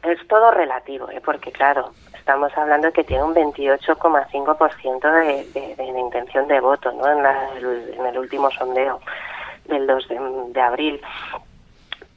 [0.04, 1.22] Es todo relativo, ¿eh?
[1.24, 1.92] porque claro,
[2.24, 7.06] estamos hablando que tiene un 28,5% de, de, de, intención de voto ¿no?
[7.12, 9.02] en, la, en el último sondeo
[9.66, 10.20] del 2 de,
[10.54, 11.02] de abril.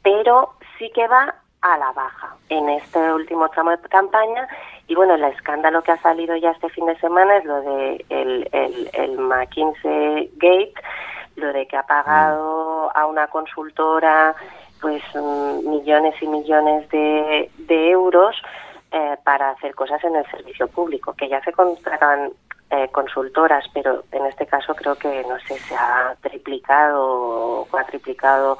[0.05, 4.47] Pero sí que va a la baja en este último tramo de campaña
[4.87, 8.05] y bueno el escándalo que ha salido ya este fin de semana es lo de
[8.09, 10.75] el, el, el McKinsey Gate
[11.35, 14.37] lo de que ha pagado a una consultora
[14.81, 18.37] pues mm, millones y millones de, de euros
[18.93, 22.33] eh, para hacer cosas en el servicio público, que ya se contratan
[22.71, 28.59] eh, consultoras, pero en este caso creo que, no sé, se ha triplicado o cuatriplicado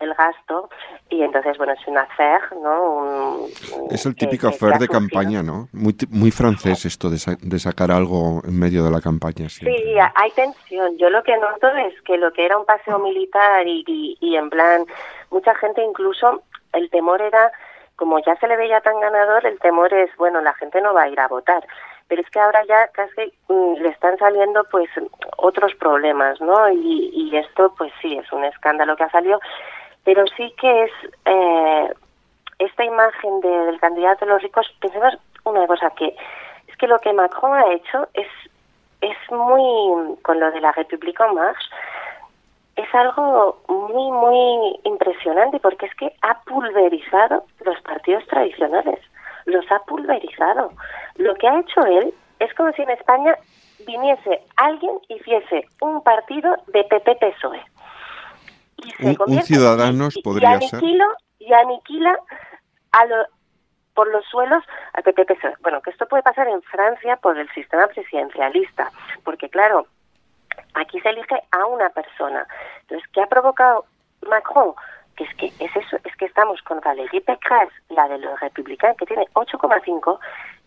[0.00, 0.68] el gasto.
[1.08, 3.50] Y entonces bueno es una affair no un,
[3.90, 7.92] es el típico affair de campaña no muy muy francés esto de, sa de, sacar
[7.92, 9.78] algo en medio de la campaña siempre.
[9.78, 10.98] sí hay tensión.
[10.98, 14.36] Yo lo que noto es que lo que era un paseo militar y, y, y
[14.36, 14.84] en plan
[15.30, 17.52] mucha gente incluso el temor era
[17.96, 21.02] como ya se le veía tan ganador el temor es bueno la gente no va
[21.02, 21.66] a ir a votar
[22.08, 24.88] pero es que ahora ya casi mm, le están saliendo pues
[25.38, 26.70] otros problemas, ¿no?
[26.70, 29.40] Y, esto pues sí es un escándalo que ha salido
[30.04, 30.90] pero sí que es
[31.24, 31.92] eh,
[32.60, 36.16] esta imagen de, del candidato de los ricos, pensemos una cosa, que
[36.68, 38.28] es que lo que Macron ha hecho es,
[39.00, 41.34] es muy, con lo de la República en
[42.76, 49.00] es algo muy, muy impresionante porque es que ha pulverizado los partidos tradicionales,
[49.46, 50.70] los ha pulverizado.
[51.16, 53.34] Lo que ha hecho él es como si en España
[53.86, 57.62] viniese alguien y hiciese un partido de PP-PSOE
[58.76, 62.18] y se un, un ciudadanos y, podría y aniquilo, ser y aniquila
[62.92, 63.16] a lo,
[63.94, 64.62] por los suelos
[64.92, 65.26] al PP
[65.60, 68.90] Bueno, que esto puede pasar en Francia por el sistema presidencialista,
[69.24, 69.86] porque claro,
[70.76, 72.46] aquí se elige a una persona.
[72.82, 73.84] Entonces, ¿qué ha provocado
[74.28, 74.74] Macron?
[75.16, 78.96] Que es que es eso, es que estamos con Valérie Pécresse, la de los republicanos,
[78.98, 80.18] que tiene 8,5,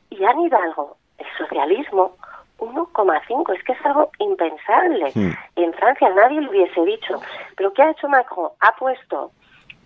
[0.10, 2.18] y Anne Hidalgo, el socialismo,
[2.58, 3.56] 1,5.
[3.56, 5.12] Es que es algo impensable.
[5.14, 5.32] Mm.
[5.56, 7.22] En Francia nadie lo hubiese dicho.
[7.56, 8.50] Pero ¿qué ha hecho Macron?
[8.60, 9.32] Ha puesto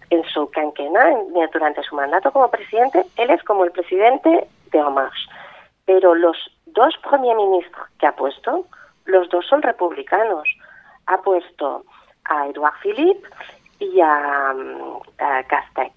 [0.09, 4.93] en su quinquenal, durante su mandato como presidente, él es como el presidente de En
[4.93, 5.29] Marche.
[5.85, 8.65] Pero los dos primer ministros que ha puesto,
[9.05, 10.47] los dos son republicanos.
[11.07, 11.83] Ha puesto
[12.25, 13.27] a Edouard Philippe
[13.79, 14.53] y a,
[15.19, 15.93] a Castex.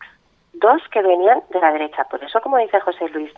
[0.55, 2.05] Dos que venían de la derecha.
[2.05, 3.31] Por eso, como dice José Luis,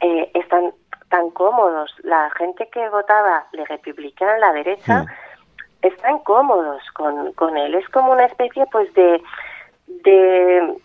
[0.00, 0.72] eh, están
[1.08, 1.94] tan cómodos.
[2.02, 5.06] La gente que votaba Le Republicán, la derecha, mm.
[5.82, 7.74] están cómodos con, con él.
[7.74, 9.22] Es como una especie, pues, de,
[9.86, 10.76] de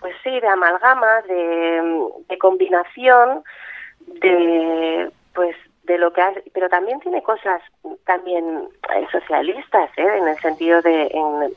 [0.00, 3.42] pues sí, de amalgama, de, de combinación,
[4.20, 5.56] de, pues,
[5.88, 7.62] de lo que hace, pero también tiene cosas
[8.04, 10.18] también eh, socialistas, ¿eh?
[10.18, 11.10] en el sentido de,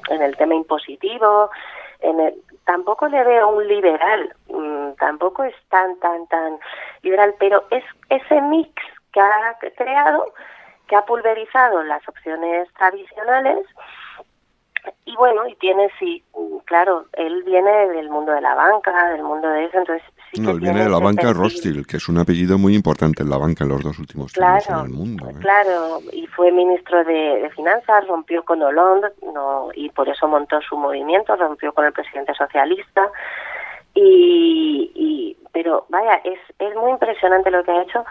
[0.10, 1.52] en, el tema impositivo,
[2.00, 6.58] en el, tampoco le veo un liberal, mmm, tampoco es tan, tan, tan
[7.04, 8.72] liberal, pero es ese mix
[9.12, 10.34] que ha creado,
[10.88, 13.68] que ha pulverizado las opciones tradicionales,
[15.06, 16.24] y bueno, y tiene, sí,
[16.66, 20.08] claro, él viene del mundo de la banca, del mundo de eso, entonces
[20.40, 23.38] No, él viene de la banca Rothschild, que es un apellido muy importante en la
[23.38, 25.30] banca en los dos últimos claro, años en el mundo.
[25.30, 25.36] ¿eh?
[25.42, 30.62] Claro, y fue ministro de, de, Finanzas, rompió con Hollande, no, y por eso montó
[30.62, 33.10] su movimiento, rompió con el presidente socialista,
[33.94, 38.06] y, y pero vaya, es, es muy impresionante lo que ha hecho,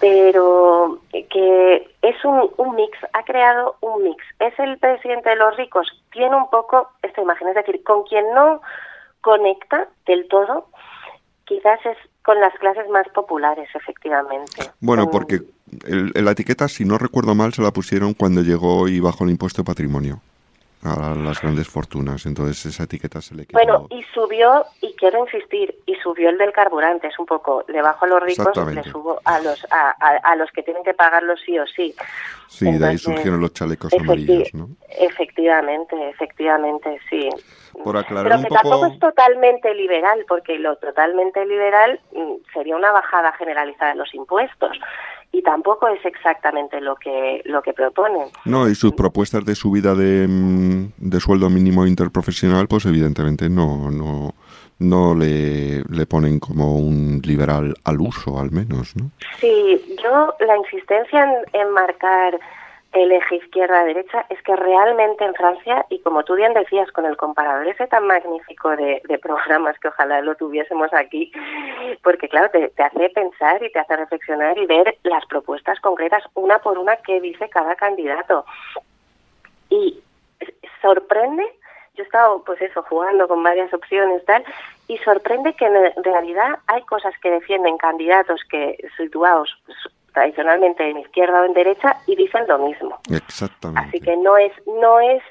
[0.00, 4.24] pero que es un, un, mix, ha creado un mix.
[4.38, 8.24] Es el presidente de los ricos, tiene un poco esta imagen, es decir, con quien
[8.34, 8.62] no
[9.20, 10.68] conecta del todo,
[11.50, 14.70] quizás es con las clases más populares, efectivamente.
[14.78, 15.40] Bueno, porque
[15.84, 19.30] el, la etiqueta, si no recuerdo mal, se la pusieron cuando llegó y bajó el
[19.30, 20.20] impuesto de patrimonio.
[20.82, 22.24] A las grandes fortunas.
[22.26, 23.58] Entonces esa etiqueta se le quedó.
[23.58, 27.82] Bueno, y subió, y quiero insistir, y subió el del carburante, es un poco, le
[27.82, 31.36] bajo a los ricos, le subo a los a, a, los que tienen que pagarlo
[31.36, 31.94] sí o sí.
[32.48, 34.70] Sí, de ahí surgieron los chalecos amarillos, ¿no?
[34.88, 37.28] Efectivamente, efectivamente, sí.
[37.84, 38.60] Por aclarar Pero un que poco...
[38.62, 44.14] tampoco es totalmente liberal, porque lo totalmente liberal mm, sería una bajada generalizada de los
[44.14, 44.78] impuestos
[45.32, 48.28] y tampoco es exactamente lo que lo que proponen.
[48.44, 53.90] No, y sus propuestas de subida de, mm, de sueldo mínimo interprofesional, pues evidentemente no
[53.90, 54.34] no
[54.80, 59.10] no le, le ponen como un liberal al uso, al menos, ¿no?
[59.38, 62.40] Sí, yo la insistencia en, en marcar
[62.92, 67.16] el eje izquierda-derecha es que realmente en Francia, y como tú bien decías, con el
[67.16, 71.30] comparador ese tan magnífico de, de programas que ojalá lo tuviésemos aquí,
[72.02, 76.58] porque claro, te, hace pensar y te hace reflexionar y ver las propuestas concretas una
[76.58, 78.44] por una que dice cada candidato.
[79.68, 80.02] Y
[80.82, 81.44] sorprende,
[81.94, 84.42] yo he estado pues eso, jugando con varias opciones tal,
[84.88, 89.56] y sorprende que en realidad hay cosas que defienden candidatos que situados
[90.12, 92.98] tradicionalmente en izquierda o en derecha y dicen lo mismo.
[93.10, 93.88] Exactamente.
[93.88, 95.22] Así que no es, no es,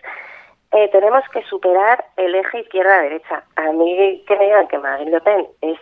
[0.71, 3.43] eh, tenemos que superar el eje izquierda-derecha.
[3.55, 5.79] A mí que me digan que Marine Le Pen es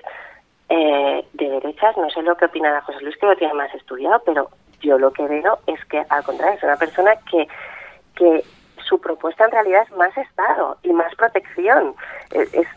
[0.69, 4.21] eh, de derechas, no sé lo que opinará José Luis, que lo tiene más estudiado,
[4.25, 4.49] pero
[4.81, 7.47] yo lo que veo es que al contrario es una persona que,
[8.15, 8.43] que
[8.83, 11.95] su propuesta en realidad es más Estado y más protección.
[12.31, 12.67] Es, es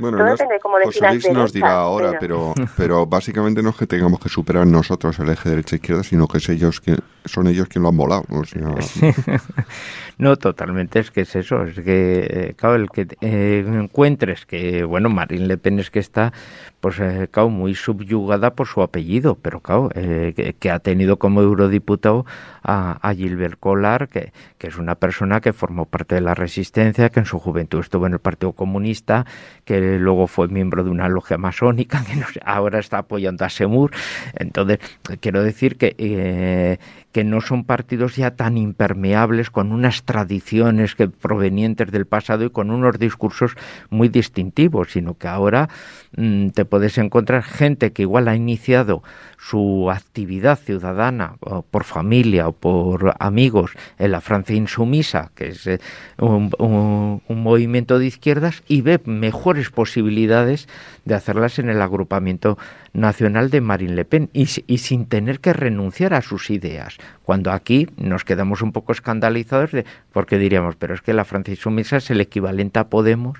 [0.00, 4.20] bueno, Todo nos, depende José nos dirá ahora, pero, pero básicamente no es que tengamos
[4.20, 7.88] que superar nosotros el eje derecha-izquierda, sino que es ellos que, son ellos quienes lo
[7.88, 8.24] han volado.
[8.30, 8.60] O sea,
[10.18, 14.84] no, totalmente, es que es eso, es que, eh, claro, el que eh, encuentres que,
[14.84, 16.32] bueno, Marine Le Pen es que está,
[16.80, 22.24] pues, eh, muy subyugada por su apellido, pero, claro, eh, que, ha tenido como eurodiputado
[22.62, 27.20] a, Gilbert Collard, que, que, es una persona que formó parte de la resistencia, que
[27.20, 29.26] en su juventud estuvo en el Partido Comunista,
[29.64, 33.90] que luego fue miembro de una logia masónica, que ahora está apoyando a Semur.
[34.34, 34.78] Entonces,
[35.20, 36.78] quiero decir que, eh,
[37.18, 42.50] que no son partidos ya tan impermeables con unas tradiciones que provenientes del pasado y
[42.50, 43.56] con unos discursos
[43.90, 45.68] muy distintivos, sino que ahora
[46.16, 49.02] mmm, te puedes encontrar gente que igual ha iniciado
[49.36, 51.36] su actividad ciudadana
[51.70, 55.80] por familia o por amigos en la Francia insumisa, que es eh,
[56.18, 60.68] un, movimiento de izquierdas, y ve mejores posibilidades
[61.08, 62.58] de hacerlas en el agrupamiento
[62.92, 66.98] nacional de Marine Le Pen y, sin tener que renunciar a sus ideas.
[67.24, 71.52] Cuando aquí nos quedamos un poco escandalizados de, porque diríamos, pero es que la Francia
[71.52, 73.38] insumisa es el equivalente a Podemos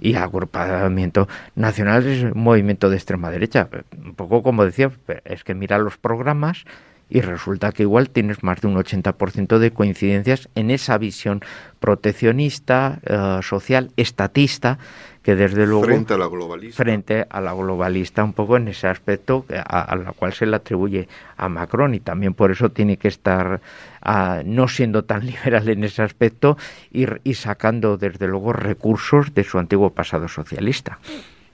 [0.00, 3.68] y agrupamiento nacional es un movimiento de extrema derecha.
[4.04, 4.90] Un poco como decía,
[5.24, 6.64] es que mira los programas
[7.12, 11.42] y resulta que igual tienes más de un 80% de coincidencias en esa visión
[11.78, 14.78] proteccionista, uh, social, estatista,
[15.22, 18.88] que desde luego frente a la globalista frente a la globalista un poco en ese
[18.88, 22.96] aspecto a, a la cual se le atribuye a Macron y también por eso tiene
[22.96, 23.60] que estar
[24.04, 26.56] uh, no siendo tan liberal en ese aspecto
[26.90, 30.98] y, y sacando desde luego recursos de su antiguo pasado socialista.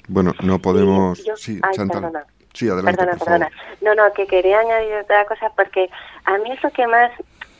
[0.08, 1.22] Bueno, no podemos.
[1.24, 2.00] Yo, sí, ay, Chantal.
[2.00, 2.24] perdona.
[2.54, 3.50] Sí, adelante, perdona, por perdona.
[3.50, 3.74] favor.
[3.82, 5.90] No, no, que quería añadir otra cosa porque
[6.24, 7.10] a mí es lo que más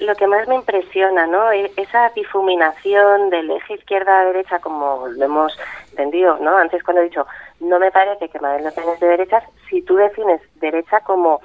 [0.01, 1.51] lo que más me impresiona, ¿no?
[1.53, 5.59] E- Esa difuminación del eje izquierda-derecha, como lo hemos
[5.91, 6.57] entendido, ¿no?
[6.57, 7.27] Antes cuando he dicho,
[7.61, 11.41] no me parece que Madrid no tenga de derechas, si tú defines derecha como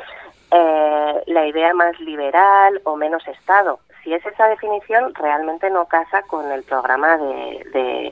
[0.51, 6.21] eh, la idea más liberal o menos Estado, si es esa definición, realmente no casa
[6.23, 8.11] con el programa de, de,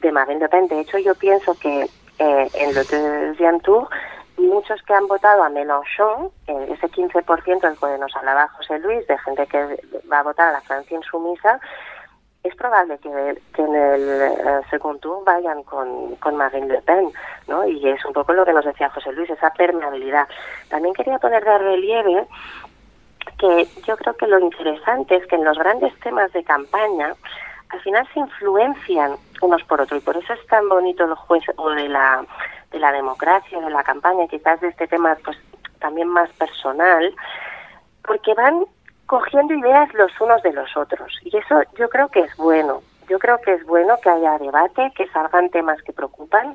[0.00, 0.68] de Pen.
[0.68, 1.86] De hecho, yo pienso que
[2.18, 3.88] eh, en le deuxième tour
[4.38, 9.18] muchos que han votado a Mélenchon, ese 15% del que nos hablaba José Luis, de
[9.18, 11.60] gente que va a votar a la Francia insumisa,
[12.44, 17.10] es probable que, en el eh, segundo tour vayan con, con Marine Le Pen,
[17.46, 17.66] ¿no?
[17.66, 20.28] Y es un poco lo que nos decía José Luis, esa permeabilidad.
[20.68, 22.26] También quería poner de relieve
[23.38, 27.14] que yo creo que lo interesante es que en los grandes temas de campaña,
[27.70, 31.70] al final se influencian unos por otros y por eso es tan bonito el juego
[31.70, 32.24] de la
[32.70, 35.36] de la democracia, de la campaña, quizás de este tema pues
[35.80, 37.14] también más personal,
[38.06, 38.64] porque van
[39.06, 42.82] cogiendo ideas los unos de los otros y eso yo creo que es bueno.
[43.08, 46.54] Yo creo que es bueno que haya debate, que salgan temas que preocupan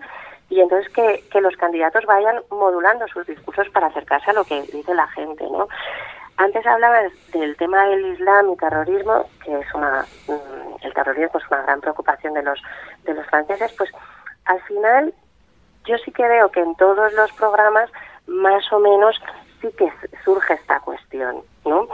[0.49, 4.61] y entonces que, que los candidatos vayan modulando sus discursos para acercarse a lo que
[4.61, 5.67] dice la gente, ¿no?
[6.37, 10.05] Antes hablabas del tema del Islam y terrorismo, que es una
[10.81, 12.61] el terrorismo es una gran preocupación de los
[13.03, 13.89] de los franceses, pues
[14.45, 15.13] al final
[15.85, 17.89] yo sí que veo que en todos los programas
[18.27, 19.19] más o menos
[19.61, 19.91] sí que
[20.23, 21.87] surge esta cuestión, ¿no?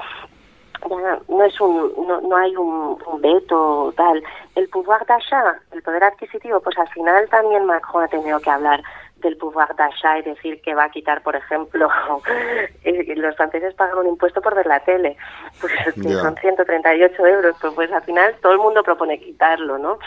[1.27, 4.23] No es un no, no hay un, un veto tal
[4.55, 8.81] El pouvoir d'achat, el poder adquisitivo, pues al final también Macron ha tenido que hablar
[9.21, 11.89] del pouvoir d'achat y decir que va a quitar, por ejemplo,
[12.83, 15.17] eh, los franceses pagan un impuesto por ver la tele,
[15.59, 19.99] pues que son 138 euros, pues, pues al final todo el mundo propone quitarlo, ¿no?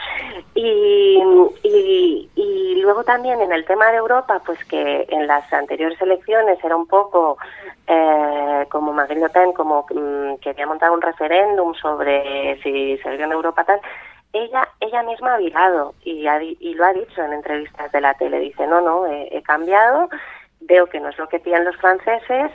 [0.54, 1.22] Y,
[1.62, 6.62] y, y luego también en el tema de Europa, pues que en las anteriores elecciones
[6.62, 7.38] era un poco
[7.86, 8.94] eh, como
[9.32, 13.80] Pen, como mm, quería montar un referéndum sobre si salió en Europa tal,
[14.32, 16.26] ella ella misma ha virado y,
[16.60, 18.40] y lo ha dicho en entrevistas de la tele.
[18.40, 20.08] Dice, no, no, he, cambiado,
[20.60, 22.50] veo que no es lo que piden los franceses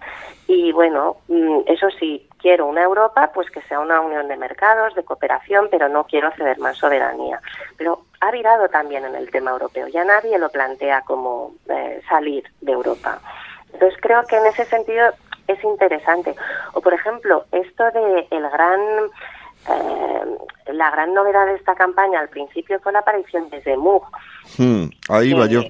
[0.47, 4.95] y bueno, mm, eso sí, quiero una Europa, pues que sea una unión de mercados,
[4.95, 7.41] de cooperación, pero no quiero ceder más soberanía.
[7.77, 12.43] Pero ha virado también en el tema europeo, ya nadie lo plantea como eh, salir
[12.61, 13.19] de Europa.
[13.73, 15.11] Entonces creo que en ese sentido
[15.47, 16.35] es interesante.
[16.73, 18.79] O por ejemplo, esto de el gran
[19.69, 24.01] eh, la gran novedad de esta campaña al principio fue la aparición de Zemmour.
[24.57, 25.63] Hmm, ahí va yo.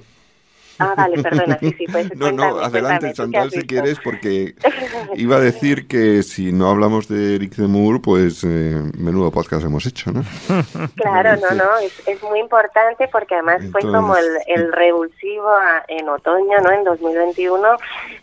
[0.78, 4.54] Ah, vale, perdona, sí, sí, pues, No, no, adelante, Chantal, si quieres, porque
[5.16, 9.86] iba a decir que si no hablamos de Eric Zemmour, pues eh, menudo podcast hemos
[9.86, 10.22] hecho, ¿no?
[10.96, 15.50] Claro, no, no, es, es muy importante porque además fue como el, el revulsivo
[15.88, 16.70] en otoño, ¿no?
[16.70, 17.68] En 2021,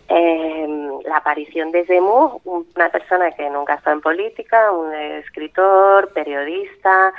[0.10, 0.68] eh,
[1.06, 7.14] la aparición de Zemmour, una persona que nunca ha estado en política, un escritor, periodista,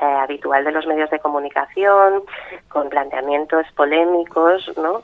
[0.00, 2.22] eh, habitual de los medios de comunicación,
[2.68, 5.02] con planteamientos polémicos, ¿no?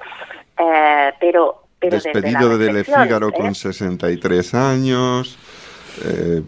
[0.58, 4.56] Eh, pero, pero Despedido de Le Figaro con 63 ¿eh?
[4.56, 5.38] años,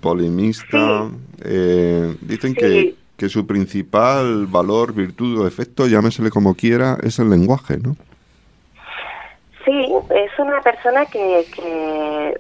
[0.01, 1.11] polemista.
[2.23, 7.77] dicen que, que su principal valor, virtud o efecto, llámesele como quiera, es el lenguaje,
[7.77, 7.97] ¿no?
[9.65, 12.35] Sí, es una persona que, que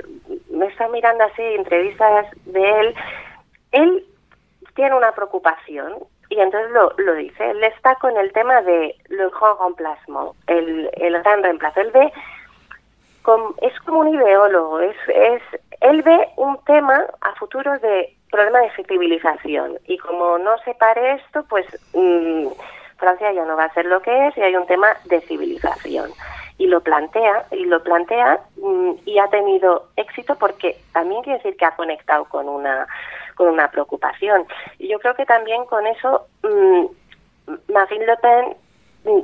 [0.50, 2.94] me está mirando así entrevistas de él.
[3.72, 4.04] Él
[4.79, 5.97] tiene una preocupación
[6.29, 7.51] y entonces lo, lo dice.
[7.51, 11.81] Él está con el tema de le grand remplacement, el, el gran reemplazo.
[11.81, 12.12] Él ve,
[13.61, 15.43] es como un ideólogo, es, es,
[15.81, 21.14] él ve un tema a futuro de problema de civilización y como no se pare
[21.14, 22.47] esto, pues mm,
[22.99, 26.12] Francia ya no va a ser lo que es y hay un tema de civilización
[26.57, 31.57] y lo plantea y lo plantea mm, y ha tenido éxito porque también quiere decir
[31.57, 32.87] que ha conectado con una
[33.39, 34.45] con una preocupación.
[34.78, 36.86] Y yo creo que también con eso mmm,
[37.72, 38.57] Marine Le Pen,
[39.05, 39.20] mm,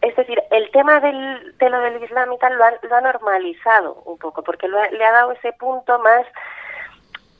[0.00, 3.00] es decir, el tema del, de lo del Islam y tal lo ha, lo ha
[3.02, 6.24] normalizado un poco, porque le ha dado ese punto más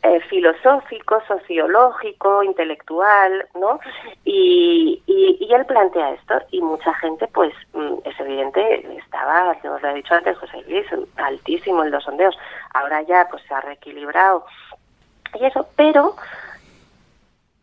[0.02, 3.80] eh, filosófico, sociológico, intelectual, ¿no?
[4.24, 9.88] Y, y, él plantea esto y mucha gente, pues, mm, es evidente, estaba, como lo
[9.88, 10.86] ha dicho antes José Luis,
[11.16, 12.38] altísimo en los sondeos.
[12.74, 14.44] Ahora ya, pues, se ha reequilibrado
[15.34, 16.16] y eso, pero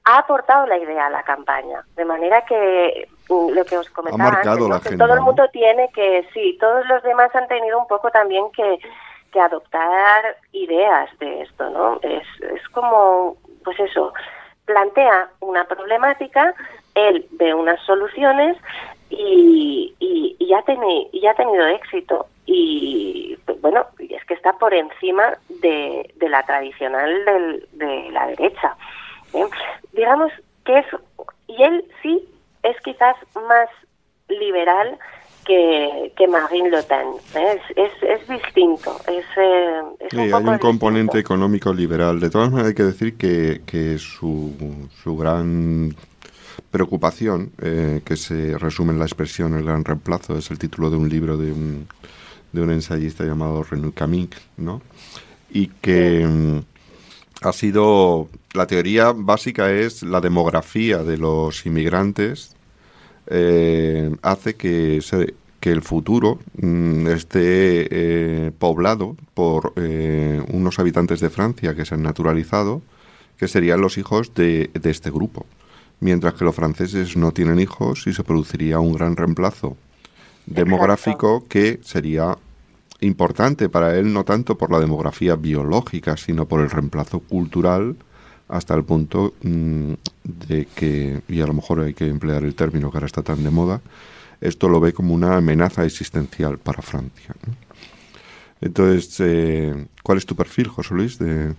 [0.05, 4.41] ha aportado la idea a la campaña, de manera que mm, lo que os comentaba
[4.41, 8.11] antes, que todo el mundo tiene que, sí, todos los demás han tenido un poco
[8.11, 8.79] también que,
[9.31, 11.99] que adoptar ideas de esto, ¿no?
[12.03, 14.13] Es, es como, pues eso,
[14.65, 16.53] plantea una problemática,
[16.93, 18.57] él ve unas soluciones
[19.09, 20.63] y, y, y, ha,
[21.11, 22.27] y ha tenido éxito.
[22.45, 28.75] Y bueno, es que está por encima de, de la tradicional del, de la derecha.
[29.33, 29.45] ¿eh?
[29.93, 30.31] Digamos
[30.65, 30.85] que es,
[31.47, 32.23] y él sí
[32.63, 33.15] es quizás
[33.47, 33.69] más
[34.27, 34.97] liberal
[35.45, 37.07] que, que Marine Le Pen.
[37.35, 37.59] ¿eh?
[37.75, 38.95] Es, es, distinto.
[39.07, 42.19] Es, eh, sí, hay un componente económico liberal.
[42.19, 44.53] De todas maneras, hay que decir que, que su,
[45.03, 45.95] su gran
[46.71, 50.97] preocupación, eh, que se resume en la expresión el gran reemplazo, es el título de
[50.97, 51.87] un libro de un,
[52.51, 54.81] de un ensayista llamado René Camin, ¿no?
[55.49, 56.59] Y que mm,
[57.41, 62.55] ha sido, la teoría básica es la demografía de los inmigrantes
[63.27, 64.99] eh, hace que,
[65.59, 72.03] que el futuro mm, esté eh, poblado por unos habitantes de Francia que se han
[72.03, 72.81] naturalizado,
[73.37, 75.45] que serían los hijos de, de este grupo
[75.99, 79.77] mientras que los franceses no tienen hijos y se produciría un gran reemplazo
[80.45, 82.37] demográfico que sería
[83.01, 87.95] importante para él no tanto por la demografía biológica, sino por el reemplazo cultural
[88.47, 89.93] hasta el punto mm,
[90.23, 93.43] de que, y a lo mejor hay que emplear el término que ahora está tan
[93.43, 93.81] de moda,
[94.41, 97.35] esto lo ve como una amenaza existencial para Francia.
[98.61, 101.55] Entonces, eh, ¿cuál es tu perfil, José Luis, de, de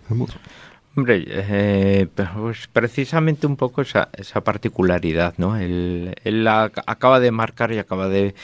[0.97, 5.59] Hombre, eh, pues precisamente un poco esa, esa particularidad, ¿no?
[5.59, 6.15] Él,
[6.49, 8.35] acaba de marcar y acaba de,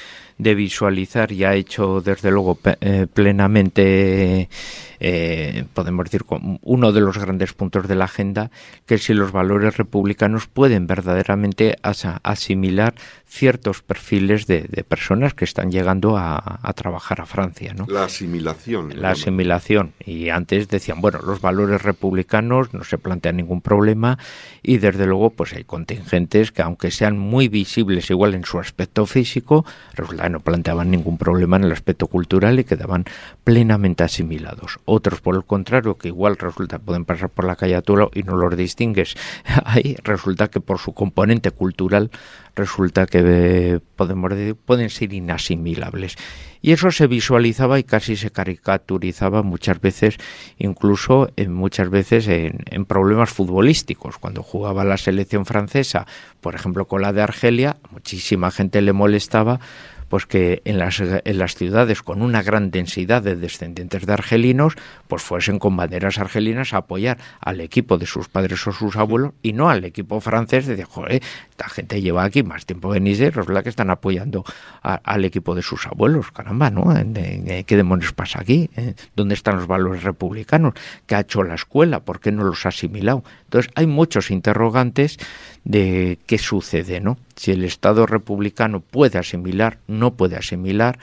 [0.43, 4.49] visualizar y ha hecho desde luego eh, plenamente
[5.05, 6.23] eh, podemos decir,
[6.63, 8.53] uno de los grandes puntos de la agenda,
[8.87, 12.95] que si los valores republicanos pueden verdaderamente asimilar
[13.27, 17.75] ciertos perfiles de, personas que están llegando a, trabajar a Francia.
[17.75, 17.87] ¿no?
[17.89, 18.93] La asimilación.
[19.01, 19.93] La asimilación.
[20.07, 24.19] Y antes decían, bueno, los valores republicanos no se plantean ningún problema
[24.63, 29.07] y desde luego pues hay contingentes que aunque sean muy visibles igual en su aspecto
[29.07, 29.65] físico,
[30.33, 33.05] no planteaban ningún problema en el aspecto cultural y quedaban
[33.45, 34.81] plenamente asimilados.
[34.85, 37.81] Otros, por el contrario, que igual resulta pueden pasar por la calle
[38.15, 39.15] y no los distingues,
[39.65, 42.11] ahí resulta que por su componente cultural
[42.55, 44.33] resulta que eh, podemos
[44.65, 46.17] pueden ser inasimilables.
[46.61, 50.17] Y eso se visualizaba y casi se caricaturizaba muchas veces,
[50.59, 54.19] incluso en, muchas veces en, problemas futbolísticos.
[54.19, 56.07] Cuando jugaba la selección francesa,
[56.41, 59.59] por ejemplo con la de Argelia, muchísima gente le molestaba
[60.13, 64.75] pues que en las, en las ciudades con una gran densidad de descendientes de argelinos,
[65.09, 69.33] pues fuesen con banderas argelinas a apoyar al equipo de sus padres o sus abuelos
[69.41, 73.39] y no al equipo francés de joder, esta gente lleva aquí más tiempo en Niger,
[73.39, 74.45] es la que están apoyando
[74.83, 76.93] al equipo de sus abuelos, caramba, ¿no?
[77.65, 78.69] ¿Qué demonios pasa aquí?
[78.77, 78.95] ¿Eh?
[79.17, 80.75] ¿Dónde están los valores republicanos?
[81.07, 82.01] ¿Qué ha hecho la escuela?
[82.01, 83.25] ¿Por qué no los ha asimilado?
[83.45, 85.17] Entonces hay muchos interrogantes
[85.65, 87.19] de qué sucede, ¿no?
[87.37, 90.99] Si el Estado republicano puede asimilar, no puede asimilar.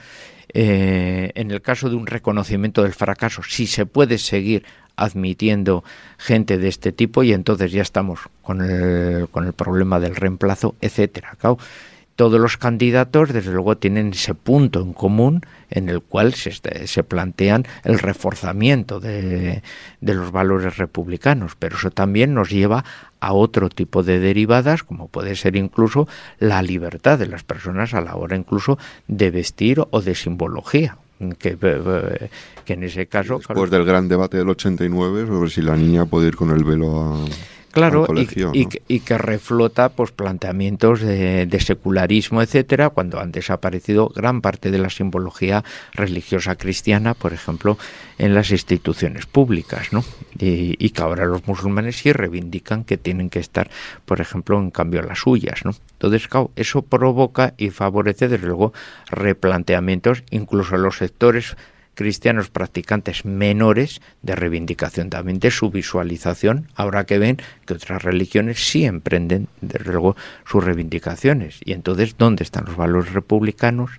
[0.52, 4.64] Eh, en el caso de un reconocimiento del fracaso, si se puede seguir
[4.96, 5.82] admitiendo
[6.18, 10.74] gente de este tipo y entonces ya estamos con el, con el problema del reemplazo,
[10.80, 11.36] etcétera
[12.16, 15.40] todos los candidatos, desde luego, tienen ese punto en común
[15.70, 16.52] en el cual se,
[16.86, 19.62] se plantean el reforzamiento de,
[20.00, 22.84] de, los valores republicanos, pero eso también nos lleva
[23.20, 26.08] a otro tipo de derivadas, como puede ser incluso
[26.38, 30.98] la libertad de las personas a la hora incluso de vestir o de simbología.
[31.38, 31.58] Que,
[32.64, 33.36] que en ese caso...
[33.36, 36.98] Después del gran debate del 89 sobre si la niña puede ir con el velo
[36.98, 37.26] a
[37.72, 44.72] Claro, y, y, que reflota pues planteamientos de, secularismo, etcétera, cuando han desaparecido gran parte
[44.72, 45.62] de la simbología
[45.92, 47.78] religiosa cristiana, por ejemplo,
[48.18, 50.04] en las instituciones públicas, ¿no?
[50.38, 53.70] Y, que ahora los musulmanes sí reivindican que tienen que estar,
[54.04, 55.72] por ejemplo, en cambio las suyas, ¿no?
[55.92, 58.72] Entonces, eso provoca y favorece, desde luego,
[59.10, 61.56] replanteamientos, incluso en los sectores
[61.94, 68.64] cristianos practicantes menores de reivindicación también de su visualización, ahora que ven que otras religiones
[68.64, 71.60] sí emprenden, desde luego, sus reivindicaciones.
[71.64, 73.90] Y entonces, ¿dónde están los valores republicanos?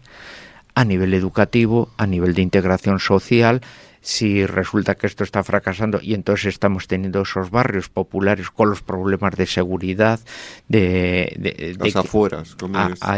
[0.73, 3.61] A nivel educativo, a nivel de integración social,
[4.01, 8.81] si resulta que esto está fracasando y entonces estamos teniendo esos barrios populares con los
[8.81, 10.19] problemas de seguridad,
[10.67, 11.75] de...
[11.79, 12.55] Las afueras,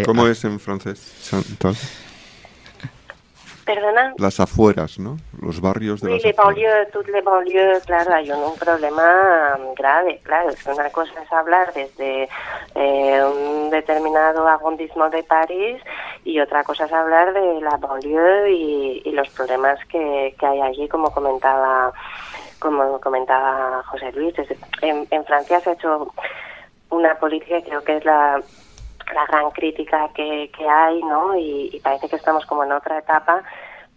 [0.06, 0.44] ¿cómo, es?
[0.44, 1.30] en francés?
[3.66, 4.14] ¿Perdona?
[4.18, 5.18] Las afueras, ¿no?
[5.42, 10.20] Los barrios de sí, las les banlieues, toutes les banlieues, claro, hay un, problema grave,
[10.24, 10.50] claro.
[10.50, 12.28] Es una cosa es hablar desde
[12.76, 15.82] eh, un determinado arrondissement de París
[16.26, 20.62] y otra cosa es hablar de la banlieue y, y los problemas que, que hay
[20.62, 21.94] allí, como comentaba
[22.60, 24.34] como comentaba José Luis.
[24.82, 26.14] En, en Francia se ha hecho
[26.90, 28.42] una política, creo que es la
[29.14, 31.36] la gran crítica que, que hay, ¿no?
[31.36, 33.44] Y, parece que estamos como en otra etapa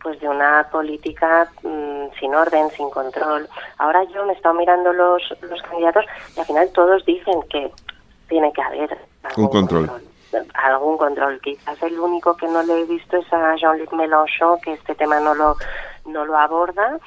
[0.02, 3.48] pues de una política mm, sin orden, sin control.
[3.78, 6.04] Ahora yo me he estado mirando los, los candidatos
[6.36, 7.72] y al final todos dicen que
[8.28, 9.90] tiene que haber algún control.
[10.54, 11.40] Algún control.
[11.40, 15.18] Quizás el único que no le he visto es a Jean-Luc Mélenchon, que este tema
[15.18, 15.56] no lo,
[16.04, 16.98] no lo aborda,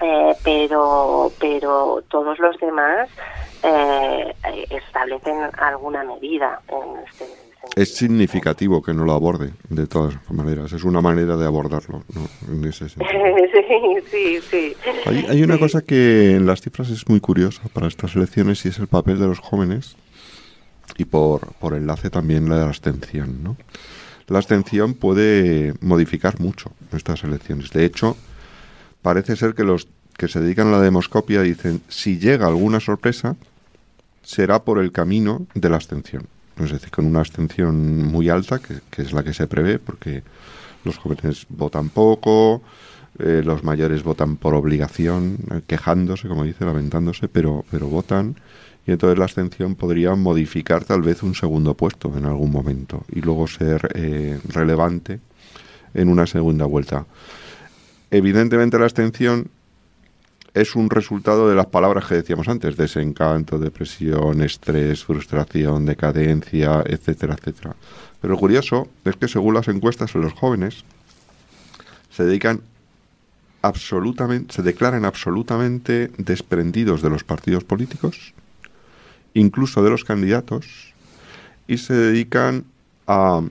[0.00, 3.10] eh, pero, pero todos los demás
[3.62, 4.34] eh,
[4.70, 10.72] establecen alguna medida en este es significativo que no lo aborde, de todas maneras.
[10.72, 12.04] Es una manera de abordarlo,
[12.48, 13.10] En ese sentido.
[14.10, 14.74] sí, sí,
[15.06, 18.68] Hay, hay una cosa que en las cifras es muy curiosa para estas elecciones y
[18.68, 19.96] es el papel de los jóvenes
[20.96, 23.56] y por, por enlace también la de la abstención, ¿no?
[24.28, 27.70] La abstención puede modificar mucho estas elecciones.
[27.70, 28.16] De hecho,
[29.02, 29.86] parece ser que los
[30.16, 33.36] que se dedican a la demoscopia dicen, si llega alguna sorpresa,
[34.22, 36.26] será por el camino de la abstención.
[36.62, 40.22] Es decir, con una abstención muy alta, que, es la que se prevé, porque
[40.84, 42.62] los jóvenes votan poco,
[43.18, 48.36] eh, los mayores votan por obligación, eh, quejándose, como dice, lamentándose, pero, pero votan.
[48.86, 53.20] Y entonces la abstención podría modificar tal vez un segundo puesto en algún momento y
[53.20, 55.20] luego ser eh, relevante
[55.92, 57.04] en una segunda vuelta.
[58.10, 59.48] Evidentemente la abstención
[60.56, 67.36] es un resultado de las palabras que decíamos antes, desencanto, depresión, estrés, frustración, decadencia, etcétera,
[67.38, 67.76] etcétera.
[68.22, 70.82] Pero lo curioso es que según las encuestas en los jóvenes
[72.10, 72.62] se dedican
[73.60, 78.32] absolutamente, se declaran absolutamente desprendidos de los partidos políticos,
[79.34, 80.94] incluso de los candidatos,
[81.68, 82.64] y se dedican
[83.06, 83.42] a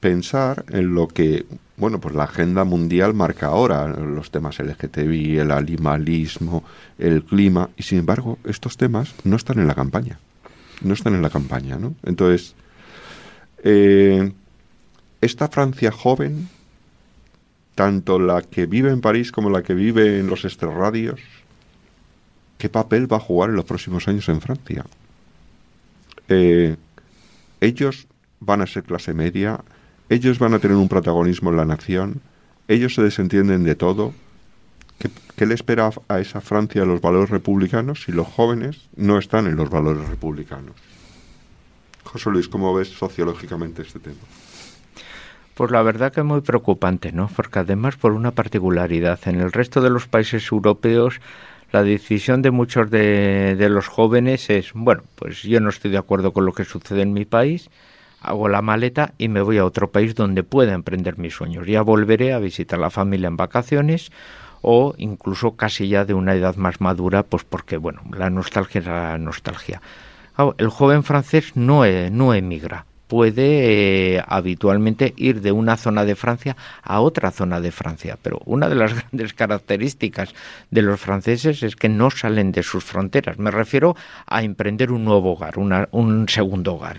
[0.00, 1.44] pensar en lo que,
[1.76, 6.64] bueno, pues la agenda mundial marca ahora, los temas LGTBI, el animalismo,
[6.98, 10.18] el clima, y sin embargo, estos temas no están en la campaña.
[10.82, 11.94] No están en la campaña, ¿no?
[12.02, 12.54] Entonces,
[13.62, 14.32] eh,
[15.20, 16.48] esta Francia joven,
[17.74, 21.20] tanto la que vive en París como la que vive en los extrarradios,
[22.58, 24.84] ¿qué papel va a jugar en los próximos años en Francia?
[26.28, 26.76] Eh,
[27.60, 28.06] ellos
[28.40, 29.60] van a ser clase media,
[30.08, 32.20] ellos van a tener un protagonismo en la nación,
[32.68, 34.12] ellos se desentienden de todo.
[35.36, 39.56] ¿Qué, le espera a esa Francia los valores republicanos si los jóvenes no están en
[39.56, 40.74] los valores republicanos?
[42.04, 44.16] José Luis, ¿cómo ves sociológicamente este tema?
[45.54, 47.28] Pues la verdad que es muy preocupante, ¿no?
[47.34, 51.20] Porque además por una particularidad, en el resto de los países europeos
[51.72, 55.98] la decisión de muchos de, de, los jóvenes es, bueno, pues yo no estoy de
[55.98, 57.70] acuerdo con lo que sucede en mi país,
[58.26, 61.66] hago la maleta y me voy a otro país donde pueda emprender mis sueños.
[61.66, 64.10] Ya volveré a visitar a la familia en vacaciones
[64.62, 68.86] o incluso casi ya de una edad más madura, pues porque, bueno, la nostalgia es
[68.86, 69.80] la nostalgia.
[70.58, 76.56] El joven francés no, no emigra, puede eh, habitualmente ir de una zona de Francia
[76.82, 78.18] a otra zona de Francia.
[78.20, 80.34] Pero una de las grandes características
[80.70, 83.38] de los franceses es que no salen de sus fronteras.
[83.38, 83.96] Me refiero
[84.26, 86.98] a emprender un nuevo hogar, una, un segundo hogar,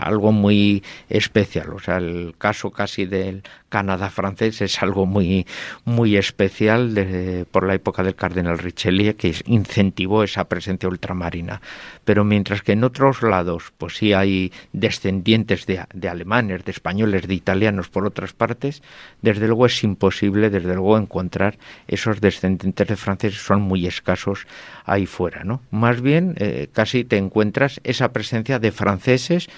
[0.00, 1.72] algo muy especial.
[1.72, 3.42] O sea, el caso casi del
[3.72, 5.46] Canadá francés es algo muy,
[5.86, 11.62] muy especial por la época del cardenal Richelieu que incentivó esa presencia ultramarina.
[12.04, 17.26] Pero mientras que en otros lados, pues sí hay descendientes de, de alemanes, de españoles,
[17.26, 18.82] de italianos por otras partes,
[19.22, 21.56] desde luego es imposible, desde luego, encontrar
[21.88, 24.46] esos descendientes de franceses, son muy escasos
[24.84, 25.62] ahí fuera, ¿no?
[25.70, 29.48] Más bien, eh, casi te encuentras esa presencia de franceses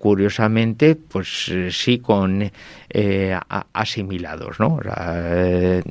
[0.00, 2.50] curiosamente, pues eh, sí con
[2.88, 3.38] eh,
[3.74, 4.76] asimilados, ¿no?
[4.76, 5.82] O sea, eh,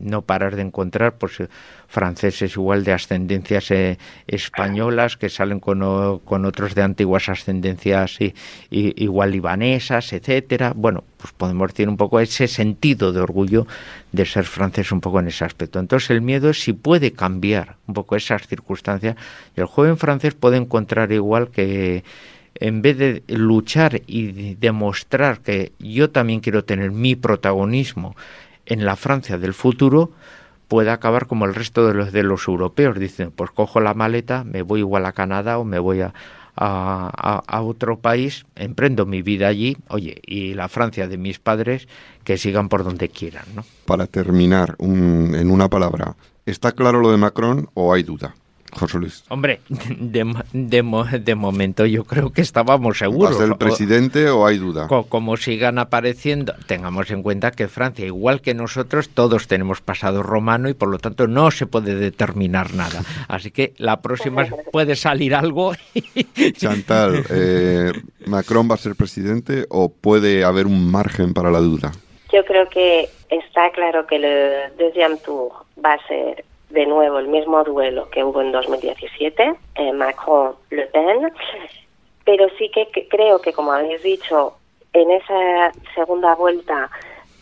[0.00, 1.42] no parar de encontrar, pues
[1.88, 3.72] franceses igual de ascendencias
[4.28, 8.34] españolas que salen con, o, con, otros de antiguas ascendencias y,
[8.70, 10.72] igual libanesas, etcétera.
[10.76, 13.66] Bueno, pues podemos decir un poco ese sentido de orgullo
[14.12, 15.80] de ser francés un poco en ese aspecto.
[15.80, 19.16] Entonces el miedo es si puede cambiar un poco esas circunstancias
[19.56, 22.04] el joven francés puede encontrar igual que
[22.60, 28.16] en vez de luchar y demostrar que yo también quiero tener mi protagonismo
[28.66, 30.10] en la Francia del futuro,
[30.68, 32.98] puede acabar como el resto de los de los europeos.
[32.98, 36.12] Dicen, pues cojo la maleta, me voy igual a Canadá o me voy a,
[36.56, 41.86] a, a, otro país, emprendo mi vida allí, oye, y la Francia de mis padres,
[42.24, 43.44] que sigan por donde quieran.
[43.54, 43.64] ¿no?
[43.84, 48.34] Para terminar, un, en una palabra, ¿está claro lo de Macron o hay duda?
[48.72, 49.24] José Luis.
[49.28, 53.32] Hombre, de, de, de, momento yo creo que estábamos seguros.
[53.32, 54.88] ¿Va a ser el presidente o, o hay duda?
[54.88, 60.22] Co, como sigan apareciendo, tengamos en cuenta que Francia, igual que nosotros, todos tenemos pasado
[60.22, 63.02] romano y por lo tanto no se puede determinar nada.
[63.28, 65.72] Así que la próxima puede salir algo.
[66.56, 67.92] Chantal, eh,
[68.26, 71.92] ¿Macron va a ser presidente o puede haber un margen para la duda?
[72.32, 75.52] Yo creo que está claro que el deuxième tour
[75.82, 81.32] va a ser de nuevo el mismo duelo que hubo en 2017, eh, Macron-Le Pen,
[82.24, 84.54] pero sí que, que, creo que, como habéis dicho,
[84.92, 86.90] en esa segunda vuelta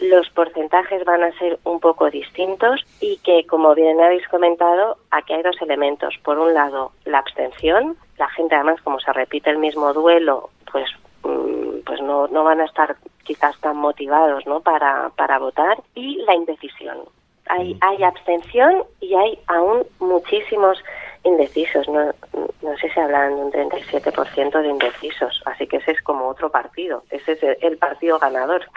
[0.01, 5.33] los porcentajes van a ser un poco distintos y que, como bien habéis comentado, aquí
[5.33, 6.15] hay dos elementos.
[6.23, 7.97] Por un lado, la abstención.
[8.19, 10.91] La gente, además, como se repite el mismo duelo, pues
[11.87, 14.61] pues no, no van a estar quizás tan motivados ¿no?
[14.61, 15.79] para, para votar.
[15.95, 16.99] Y la indecisión
[17.49, 20.79] hay, hay abstención y hay aún muchísimos
[21.25, 21.89] indecisos.
[21.89, 22.13] No,
[22.63, 25.43] no sé si hablan de un 37% de indecisos.
[25.47, 27.03] Así que ese es como otro partido.
[27.11, 28.63] Ese es el, partido ganador.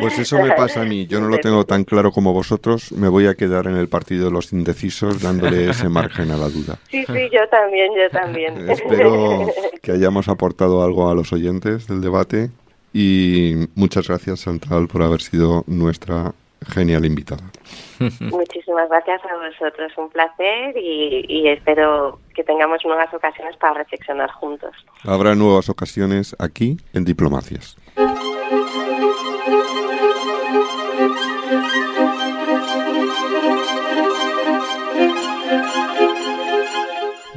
[0.00, 1.06] Pues eso me pasa a mí.
[1.06, 2.92] Yo no lo tengo tan claro como vosotros.
[2.92, 6.48] Me voy a quedar en el partido de los indecisos dándole ese margen a la
[6.48, 6.78] duda.
[6.90, 8.70] Sí, sí, yo también, yo también.
[8.70, 9.46] Espero
[9.82, 12.50] que hayamos aportado algo a los oyentes del debate.
[12.94, 16.32] Y muchas gracias, Chantal, por haber sido nuestra
[16.66, 17.42] genial invitada.
[18.20, 24.30] Muchísimas gracias a vosotros, un placer y, y, espero que tengamos nuevas ocasiones para reflexionar
[24.30, 24.72] juntos.
[25.04, 27.76] Habrá nuevas ocasiones aquí en Diplomacias.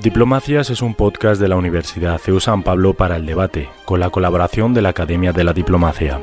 [0.05, 4.11] Diplomacias es un podcast de la Universidad CEU San Pablo para el debate, con la
[4.11, 6.21] colaboración de la Academia de la Diplomacia.